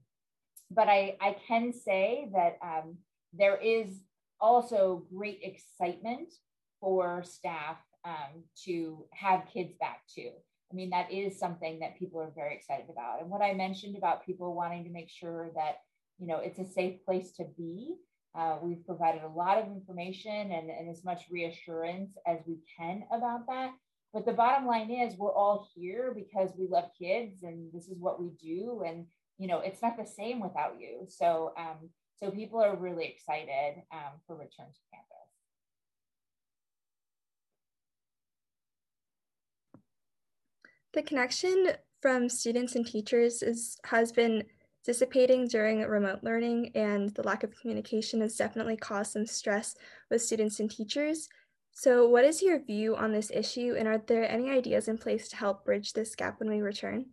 but 0.72 0.88
I, 0.88 1.16
I 1.22 1.36
can 1.48 1.74
say 1.74 2.30
that 2.34 2.58
um, 2.62 2.98
there 3.34 3.58
is 3.58 4.02
also 4.40 5.06
great 5.14 5.40
excitement 5.44 6.34
for 6.80 7.24
staff 7.24 7.78
um, 8.06 8.44
to 8.66 9.06
have 9.12 9.48
kids 9.54 9.74
back 9.80 10.02
too. 10.14 10.32
I 10.72 10.76
mean, 10.76 10.92
that 10.92 11.12
is 11.12 11.40
something 11.40 11.80
that 11.80 11.98
people 11.98 12.22
are 12.22 12.32
very 12.36 12.56
excited 12.56 12.86
about. 12.90 13.22
And 13.22 13.30
what 13.30 13.42
I 13.42 13.54
mentioned 13.54 13.98
about 13.98 14.26
people 14.26 14.54
wanting 14.54 14.84
to 14.84 14.92
make 14.92 15.10
sure 15.10 15.50
that, 15.56 15.78
you 16.20 16.28
know, 16.28 16.38
it's 16.38 16.60
a 16.60 16.72
safe 16.72 17.04
place 17.06 17.32
to 17.34 17.46
be. 17.58 17.96
Uh, 18.36 18.58
we've 18.62 18.86
provided 18.86 19.24
a 19.24 19.28
lot 19.28 19.58
of 19.58 19.68
information 19.68 20.52
and, 20.52 20.70
and 20.70 20.90
as 20.90 21.04
much 21.04 21.24
reassurance 21.32 22.12
as 22.28 22.40
we 22.46 22.58
can 22.78 23.04
about 23.12 23.48
that. 23.48 23.72
But 24.14 24.26
the 24.26 24.34
bottom 24.34 24.68
line 24.68 24.90
is 24.92 25.18
we're 25.18 25.34
all 25.34 25.68
here 25.76 26.14
because 26.16 26.52
we 26.58 26.68
love 26.68 26.90
kids 26.98 27.44
and 27.44 27.72
this 27.74 27.88
is 27.88 27.98
what 28.00 28.22
we 28.22 28.30
do. 28.42 28.84
And, 28.86 29.06
you 29.38 29.48
know, 29.48 29.60
it's 29.60 29.82
not 29.82 29.98
the 29.98 30.06
same 30.06 30.40
without 30.40 30.76
you. 30.80 31.06
So, 31.08 31.54
um, 31.58 31.90
so 32.18 32.32
people 32.32 32.60
are 32.60 32.76
really 32.76 33.06
excited 33.06 33.82
um, 33.92 34.20
for 34.26 34.36
return 34.36 34.68
to 34.68 34.80
campus. 34.92 35.20
The 40.94 41.04
connection 41.04 41.74
from 42.02 42.30
students 42.30 42.76
and 42.76 42.86
teachers 42.86 43.44
is, 43.44 43.78
has 43.86 44.12
been 44.12 44.44
dissipating 44.90 45.48
during 45.48 45.82
remote 45.82 46.24
learning, 46.24 46.72
and 46.74 47.14
the 47.14 47.22
lack 47.22 47.44
of 47.44 47.54
communication 47.62 48.22
has 48.22 48.36
definitely 48.36 48.76
caused 48.76 49.12
some 49.12 49.24
stress 49.24 49.76
with 50.10 50.20
students 50.20 50.60
and 50.60 50.72
teachers. 50.72 51.30
So, 51.74 52.10
what 52.10 52.26
is 52.26 52.42
your 52.42 52.66
view 52.66 52.96
on 52.96 53.12
this 53.12 53.30
issue, 53.30 53.76
and 53.78 53.88
are 53.88 54.02
there 54.08 54.28
any 54.28 54.50
ideas 54.50 54.88
in 54.88 54.98
place 54.98 55.30
to 55.30 55.36
help 55.36 55.64
bridge 55.64 55.94
this 55.94 56.16
gap 56.16 56.40
when 56.40 56.50
we 56.50 56.62
return? 56.62 57.06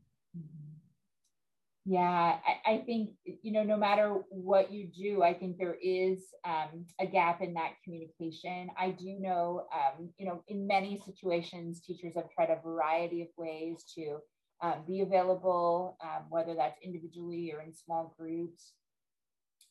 Yeah, 1.84 2.38
I, 2.66 2.78
think, 2.86 3.10
you 3.42 3.52
know, 3.52 3.62
no 3.62 3.76
matter 3.76 4.22
what 4.30 4.72
you 4.72 4.88
do, 4.88 5.22
I 5.22 5.34
think 5.34 5.58
there 5.58 5.76
is 5.80 6.18
um, 6.46 6.86
a 6.98 7.06
gap 7.06 7.42
in 7.42 7.52
that 7.54 7.74
communication. 7.84 8.70
I 8.76 8.90
do 8.90 9.18
know, 9.20 9.66
um, 9.72 10.08
you 10.16 10.26
know, 10.26 10.42
in 10.48 10.66
many 10.66 11.00
situations, 11.04 11.80
teachers 11.80 12.14
have 12.16 12.30
tried 12.30 12.48
a 12.48 12.60
variety 12.60 13.20
of 13.20 13.28
ways 13.36 13.84
to 13.96 14.18
um, 14.62 14.84
be 14.86 15.00
available, 15.00 15.96
um, 16.02 16.24
whether 16.28 16.54
that's 16.54 16.78
individually 16.82 17.52
or 17.52 17.60
in 17.62 17.74
small 17.74 18.14
groups. 18.18 18.72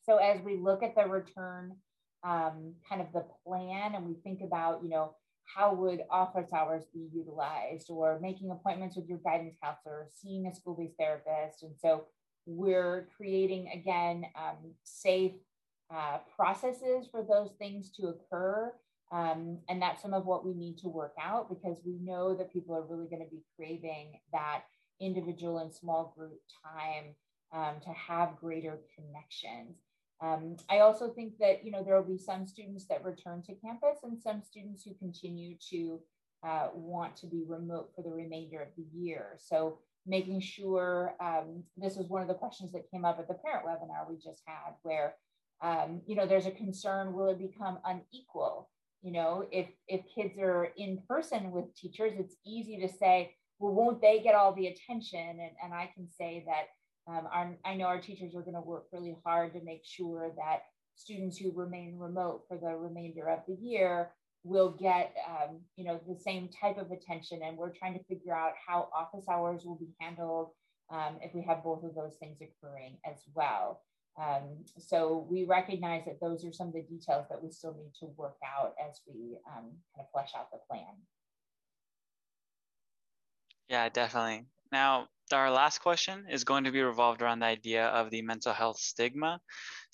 So 0.04 0.18
as 0.18 0.42
we 0.42 0.58
look 0.58 0.84
at 0.84 0.96
the 0.96 1.06
return, 1.08 1.76
um, 2.24 2.74
kind 2.88 3.02
of 3.02 3.08
the 3.14 3.26
plan, 3.46 3.96
and 3.96 4.06
we 4.06 4.16
think 4.24 4.42
about, 4.42 4.84
you 4.84 4.90
know, 4.90 5.16
how 5.46 5.74
would 5.74 6.02
office 6.10 6.52
hours 6.54 6.84
be 6.94 7.08
utilized 7.14 7.90
or 7.90 8.20
making 8.20 8.52
appointments 8.52 8.96
with 8.96 9.08
your 9.08 9.20
guidance 9.20 9.56
counselor, 9.62 10.08
seeing 10.12 10.48
a 10.48 10.56
school-based 10.56 10.96
therapist. 10.98 11.64
And 11.64 11.74
so 11.80 12.06
we're 12.46 13.08
creating, 13.16 13.70
again, 13.74 14.26
um, 14.36 14.74
safe 14.84 15.34
uh, 15.94 16.18
processes 16.36 17.08
for 17.12 17.24
those 17.24 17.52
things 17.60 17.92
to 17.92 18.08
occur. 18.08 18.74
Um, 19.12 19.60
and 19.70 19.80
that's 19.80 20.02
some 20.02 20.16
of 20.16 20.26
what 20.26 20.46
we 20.46 20.54
need 20.54 20.80
to 20.80 20.90
work 20.90 21.14
out 21.22 21.48
because 21.48 21.80
we 21.86 22.00
know 22.02 22.36
that 22.36 22.52
people 22.52 22.76
are 22.76 22.82
really 22.84 23.08
going 23.08 23.24
to 23.24 23.30
be 23.30 23.44
craving 23.56 24.20
that 24.32 24.64
individual 25.00 25.60
and 25.60 25.74
small 25.74 26.14
group 26.18 26.40
time 26.64 27.16
um, 27.54 27.80
to 27.82 27.90
have 27.92 28.38
greater 28.38 28.80
connections. 28.96 29.78
Um, 30.22 30.58
I 30.70 30.80
also 30.80 31.10
think 31.10 31.38
that 31.40 31.66
you 31.66 31.72
know 31.72 31.84
there 31.84 31.96
will 31.96 32.08
be 32.08 32.18
some 32.18 32.48
students 32.48 32.86
that 32.88 33.04
return 33.04 33.44
to 33.44 33.56
campus 33.56 34.00
and 34.04 34.22
some 34.22 34.42
students 34.42 34.84
who 34.84 34.94
continue 34.96 35.56
to 35.70 36.00
uh, 36.46 36.70
want 36.74 37.16
to 37.18 37.28
be 37.28 37.44
remote 37.48 37.92
for 37.96 38.02
the 38.02 38.12
remainder 38.12 38.62
of 38.62 38.70
the 38.78 38.86
year. 38.98 39.38
So 39.38 39.80
making 40.06 40.40
sure 40.40 41.16
um, 41.20 41.64
this 41.76 41.96
was 41.96 42.08
one 42.08 42.22
of 42.22 42.28
the 42.28 42.34
questions 42.34 42.72
that 42.72 42.90
came 42.92 43.04
up 43.06 43.20
at 43.20 43.28
the 43.28 43.34
parent 43.34 43.66
webinar 43.66 44.08
we 44.08 44.16
just 44.16 44.42
had, 44.46 44.74
where 44.84 45.16
um, 45.62 46.02
you 46.06 46.16
know 46.16 46.26
there's 46.26 46.46
a 46.46 46.52
concern: 46.52 47.14
will 47.14 47.28
it 47.28 47.40
become 47.40 47.80
unequal? 47.86 48.70
You 49.02 49.12
know, 49.12 49.46
if 49.52 49.68
if 49.88 50.02
kids 50.14 50.40
are 50.40 50.70
in 50.78 51.02
person 51.08 51.52
with 51.52 51.76
teachers, 51.76 52.14
it's 52.18 52.36
easy 52.46 52.80
to 52.80 52.88
say, 52.88 53.36
well, 53.60 53.74
won't 53.74 54.02
they 54.02 54.20
get 54.20 54.36
all 54.36 54.54
the 54.54 54.68
attention? 54.68 55.20
And, 55.20 55.52
and 55.64 55.74
I 55.74 55.90
can 55.96 56.08
say 56.10 56.46
that 56.48 57.12
um, 57.12 57.28
our, 57.32 57.56
I 57.64 57.76
know 57.76 57.86
our 57.86 58.02
teachers 58.02 58.36
are 58.36 58.42
going 58.42 58.56
to 58.56 58.62
work 58.62 58.86
really 58.92 59.16
hard 59.26 59.54
to 59.54 59.64
make 59.64 59.82
sure 59.86 60.32
that 60.38 60.64
students 60.96 61.38
who 61.38 61.52
remain 61.52 61.98
remote 61.98 62.44
for 62.48 62.58
the 62.58 62.76
remainder 62.76 63.30
of 63.30 63.40
the 63.48 63.56
year 63.56 64.12
will 64.44 64.72
get 64.72 65.14
um, 65.28 65.60
you 65.76 65.84
know 65.84 66.00
the 66.08 66.20
same 66.20 66.50
type 66.50 66.78
of 66.78 66.92
attention. 66.92 67.42
And 67.44 67.58
we're 67.58 67.74
trying 67.74 67.98
to 67.98 68.04
figure 68.06 68.34
out 68.34 68.54
how 68.68 68.90
office 68.96 69.26
hours 69.30 69.64
will 69.66 69.78
be 69.78 69.90
handled 70.00 70.50
um, 70.92 71.18
if 71.22 71.34
we 71.34 71.44
have 71.44 71.64
both 71.64 71.84
of 71.84 71.96
those 71.96 72.16
things 72.20 72.40
occurring 72.42 72.98
as 73.10 73.18
well. 73.34 73.82
Um, 74.18 74.64
so 74.78 75.28
we 75.30 75.44
recognize 75.44 76.06
that 76.06 76.22
those 76.22 76.46
are 76.46 76.54
some 76.54 76.68
of 76.68 76.74
the 76.74 76.84
details 76.84 77.26
that 77.30 77.44
we 77.44 77.52
still 77.52 77.76
need 77.76 77.92
to 78.00 78.06
work 78.16 78.38
out 78.46 78.74
as 78.80 79.02
we 79.06 79.38
um, 79.46 79.66
kind 79.94 80.00
of 80.00 80.10
flesh 80.14 80.32
out 80.38 80.52
the 80.52 80.60
plan 80.70 80.96
yeah 83.70 83.90
definitely 83.90 84.46
now 84.72 85.08
our 85.34 85.50
last 85.50 85.80
question 85.80 86.26
is 86.30 86.44
going 86.44 86.66
to 86.66 86.72
be 86.72 86.82
revolved 86.82 87.22
around 87.22 87.40
the 87.40 87.46
idea 87.46 87.88
of 87.88 88.12
the 88.12 88.22
mental 88.22 88.54
health 88.54 88.78
stigma 88.78 89.40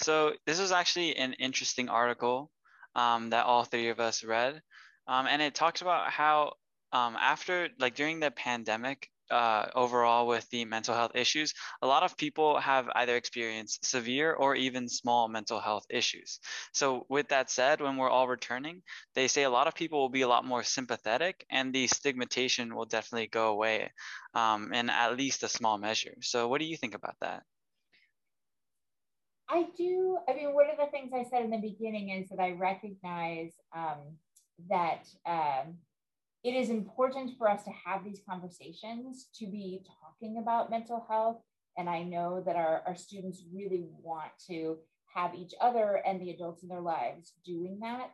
so 0.02 0.34
this 0.46 0.60
is 0.60 0.72
actually 0.72 1.16
an 1.16 1.34
interesting 1.34 1.88
article 1.88 2.52
um, 2.96 3.30
that 3.30 3.46
all 3.46 3.64
three 3.64 3.90
of 3.90 4.00
us 4.00 4.24
read. 4.24 4.62
Um, 5.08 5.28
and 5.28 5.42
it 5.42 5.56
talks 5.56 5.82
about 5.82 6.10
how 6.10 6.54
um, 6.92 7.16
after, 7.20 7.70
like 7.80 7.96
during 7.96 8.20
the 8.20 8.32
pandemic, 8.32 9.10
uh, 9.32 9.70
overall 9.74 10.28
with 10.28 10.48
the 10.50 10.65
mental 10.65 10.94
health 10.94 11.13
issues, 11.15 11.54
a 11.82 11.88
lot 11.88 12.04
of 12.04 12.17
people 12.17 12.60
have 12.60 12.89
either 12.96 13.15
experienced 13.15 13.86
severe 13.86 14.34
or 14.34 14.56
even 14.56 14.89
small 14.89 15.28
mental 15.28 15.60
health 15.60 15.86
issues. 15.89 16.39
So, 16.74 17.06
with 17.10 17.30
that 17.30 17.50
said, 17.50 17.82
when 17.82 17.98
we're 17.98 18.10
all 18.10 18.28
returning, 18.28 18.84
they 19.15 19.28
say 19.28 19.44
a 19.44 19.50
lot 19.50 19.67
of 19.67 19.76
people 19.76 20.00
will 20.00 20.10
be 20.10 20.22
a 20.22 20.28
lot 20.28 20.46
more 20.46 20.63
sympathetic 20.63 21.46
and 21.50 21.74
the 21.74 21.88
stigmatization 21.88 22.76
will 22.76 22.86
definitely 22.86 23.28
go 23.28 23.50
away 23.50 23.91
um, 24.34 24.74
in 24.74 24.89
at 24.89 25.17
least 25.17 25.44
a 25.44 25.50
small 25.50 25.78
measure. 25.78 26.15
So, 26.22 26.48
what 26.48 26.60
do 26.60 26.65
you 26.65 26.78
think 26.78 26.94
about 26.94 27.15
that? 27.22 27.44
I 29.50 29.67
do. 29.78 30.17
I 30.30 30.34
mean, 30.34 30.54
one 30.54 30.70
of 30.70 30.78
the 30.78 30.89
things 30.91 31.12
I 31.13 31.24
said 31.30 31.44
in 31.44 31.52
the 31.52 31.58
beginning 31.58 32.10
is 32.10 32.30
that 32.30 32.39
I 32.39 32.52
recognize 32.52 33.52
um, 33.76 34.00
that 34.70 35.08
um, 35.26 35.76
it 36.44 36.52
is 36.52 36.70
important 36.70 37.38
for 37.38 37.50
us 37.50 37.64
to 37.64 37.72
have 37.86 38.04
these 38.04 38.22
conversations, 38.28 39.28
to 39.36 39.46
be 39.46 39.84
talking 40.02 40.38
about 40.38 40.70
mental 40.70 41.06
health. 41.08 41.38
And 41.78 41.90
I 41.90 42.04
know 42.04 42.42
that 42.46 42.56
our, 42.56 42.82
our 42.86 42.96
students 42.96 43.44
really 43.54 43.86
want 44.04 44.32
to 44.48 44.78
have 45.14 45.36
each 45.36 45.54
other 45.62 46.02
and 46.06 46.20
the 46.20 46.32
adults 46.32 46.64
in 46.64 46.70
their 46.70 46.82
lives 46.82 47.34
doing 47.46 47.80
that. 47.82 48.12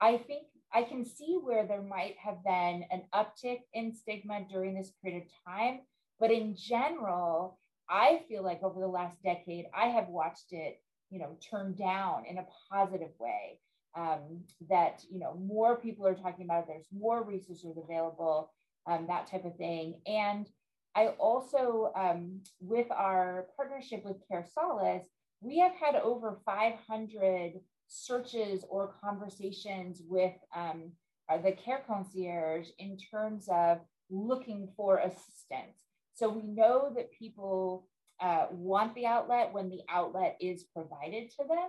I 0.00 0.18
think 0.18 0.46
I 0.72 0.82
can 0.82 1.04
see 1.04 1.38
where 1.40 1.66
there 1.66 1.82
might 1.82 2.16
have 2.22 2.42
been 2.44 2.84
an 2.90 3.02
uptick 3.14 3.60
in 3.72 3.94
stigma 3.94 4.46
during 4.50 4.74
this 4.74 4.92
period 5.02 5.22
of 5.22 5.52
time. 5.52 5.80
But 6.20 6.30
in 6.30 6.56
general, 6.56 7.58
I 7.88 8.22
feel 8.28 8.42
like 8.42 8.62
over 8.62 8.80
the 8.80 8.86
last 8.86 9.22
decade, 9.22 9.66
I 9.76 9.86
have 9.86 10.08
watched 10.08 10.52
it, 10.52 10.80
you 11.10 11.18
know, 11.18 11.36
turn 11.50 11.74
down 11.74 12.24
in 12.26 12.38
a 12.38 12.46
positive 12.70 13.10
way. 13.18 13.58
Um, 13.96 14.42
that 14.68 15.04
you 15.08 15.20
know 15.20 15.36
more 15.36 15.76
people 15.76 16.04
are 16.06 16.14
talking 16.14 16.44
about 16.44 16.64
it. 16.64 16.66
There's 16.68 16.88
more 16.92 17.22
resources 17.22 17.76
available, 17.76 18.52
um, 18.86 19.06
that 19.06 19.28
type 19.28 19.44
of 19.44 19.56
thing. 19.56 20.00
And 20.06 20.48
I 20.96 21.08
also, 21.18 21.92
um, 21.96 22.40
with 22.60 22.90
our 22.90 23.46
partnership 23.56 24.04
with 24.04 24.16
Care 24.28 24.44
Solace, 24.52 25.06
we 25.40 25.58
have 25.58 25.74
had 25.74 25.96
over 25.96 26.38
500 26.44 27.60
searches 27.88 28.64
or 28.68 28.94
conversations 29.02 30.02
with 30.08 30.32
um, 30.54 30.92
uh, 31.28 31.38
the 31.38 31.52
care 31.52 31.82
concierge 31.86 32.68
in 32.78 32.96
terms 32.96 33.48
of 33.50 33.78
looking 34.10 34.68
for 34.76 34.98
assistance. 34.98 35.78
So 36.14 36.28
we 36.28 36.46
know 36.46 36.92
that 36.94 37.12
people 37.12 37.88
uh, 38.20 38.46
want 38.50 38.94
the 38.94 39.06
outlet 39.06 39.52
when 39.52 39.68
the 39.68 39.80
outlet 39.88 40.36
is 40.40 40.64
provided 40.64 41.30
to 41.30 41.44
them. 41.48 41.68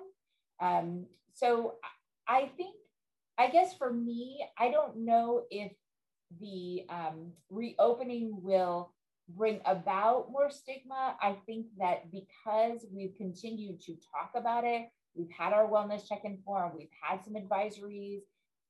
Um, 0.61 1.05
so 1.33 1.75
I 2.27 2.49
think, 2.57 2.75
I 3.37 3.49
guess 3.49 3.73
for 3.73 3.91
me, 3.91 4.45
I 4.57 4.71
don't 4.71 4.97
know 4.97 5.43
if 5.51 5.71
the 6.39 6.85
um, 6.89 7.31
reopening 7.49 8.39
will 8.41 8.93
bring 9.29 9.59
about 9.65 10.31
more 10.31 10.49
stigma. 10.49 11.15
I 11.21 11.37
think 11.45 11.67
that 11.77 12.11
because 12.11 12.85
we've 12.91 13.15
continued 13.17 13.81
to 13.81 13.93
talk 13.93 14.31
about 14.35 14.63
it, 14.63 14.87
we've 15.15 15.31
had 15.37 15.53
our 15.53 15.67
wellness 15.67 16.07
check-in 16.07 16.39
forum, 16.45 16.73
we've 16.77 16.87
had 17.01 17.23
some 17.23 17.33
advisories 17.33 18.21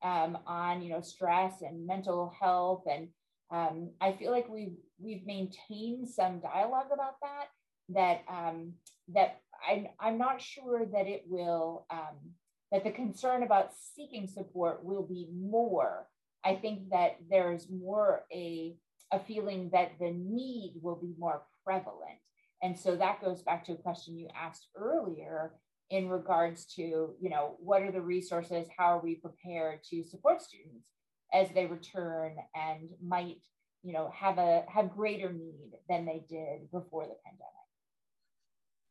um, 0.04 0.38
on, 0.46 0.82
you 0.82 0.90
know, 0.90 1.02
stress 1.02 1.62
and 1.62 1.88
mental 1.88 2.34
health 2.40 2.84
and 2.92 3.10
um, 3.52 3.92
I 4.02 4.12
feel 4.14 4.32
like 4.32 4.50
we've 4.50 4.76
we've 5.00 5.26
maintained 5.26 6.08
some 6.08 6.40
dialogue 6.40 6.90
about 6.94 7.16
that. 7.22 7.46
That 7.90 8.22
um, 8.28 8.74
that 9.14 9.42
I'm 9.70 9.88
I'm 10.00 10.18
not 10.18 10.42
sure 10.42 10.86
that 10.86 11.08
it 11.08 11.24
will 11.28 11.86
um, 11.92 12.34
that 12.76 12.84
the 12.84 12.92
concern 12.92 13.42
about 13.42 13.72
seeking 13.96 14.28
support 14.28 14.84
will 14.84 15.04
be 15.04 15.30
more. 15.34 16.08
I 16.44 16.56
think 16.56 16.90
that 16.90 17.16
there's 17.30 17.70
more 17.70 18.26
a 18.34 18.76
a 19.14 19.20
feeling 19.20 19.70
that 19.72 19.92
the 19.98 20.12
need 20.12 20.74
will 20.82 20.98
be 20.98 21.14
more 21.18 21.44
prevalent, 21.64 22.20
and 22.62 22.78
so 22.78 22.98
that 22.98 23.22
goes 23.24 23.42
back 23.44 23.64
to 23.66 23.72
a 23.72 23.78
question 23.78 24.18
you 24.18 24.28
asked 24.36 24.68
earlier 24.76 25.54
in 25.90 26.10
regards 26.10 26.66
to 26.76 26.82
you 27.22 27.30
know 27.30 27.56
what 27.60 27.82
are 27.82 27.94
the 27.94 28.02
resources? 28.02 28.68
How 28.78 28.98
are 28.98 29.02
we 29.02 29.16
prepared 29.16 29.80
to 29.92 30.04
support 30.04 30.42
students 30.42 30.86
as 31.34 31.48
they 31.52 31.68
return 31.68 32.36
and 32.56 32.90
might 33.02 33.40
you 33.84 33.94
know 33.94 34.12
have 34.14 34.38
a 34.38 34.66
have 34.68 34.94
greater 34.94 35.32
need 35.32 35.72
than 35.88 36.06
they 36.06 36.26
did 36.28 36.70
before 36.74 37.04
the 37.04 37.16
pandemic 37.24 37.65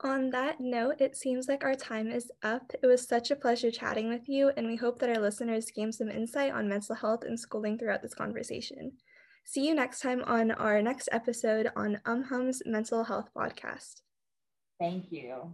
on 0.00 0.30
that 0.30 0.60
note, 0.60 1.00
it 1.00 1.16
seems 1.16 1.48
like 1.48 1.64
our 1.64 1.74
time 1.74 2.10
is 2.10 2.30
up. 2.42 2.72
It 2.82 2.86
was 2.86 3.06
such 3.06 3.30
a 3.30 3.36
pleasure 3.36 3.70
chatting 3.70 4.08
with 4.08 4.28
you, 4.28 4.50
and 4.56 4.66
we 4.66 4.76
hope 4.76 4.98
that 4.98 5.08
our 5.08 5.20
listeners 5.20 5.70
gained 5.74 5.94
some 5.94 6.10
insight 6.10 6.52
on 6.52 6.68
mental 6.68 6.94
health 6.94 7.24
and 7.24 7.38
schooling 7.38 7.78
throughout 7.78 8.02
this 8.02 8.14
conversation. 8.14 8.92
See 9.44 9.66
you 9.66 9.74
next 9.74 10.00
time 10.00 10.22
on 10.24 10.50
our 10.50 10.80
next 10.82 11.08
episode 11.12 11.70
on 11.76 12.00
UmHum's 12.06 12.62
Mental 12.64 13.04
Health 13.04 13.28
Podcast. 13.36 14.02
Thank 14.80 15.12
you. 15.12 15.52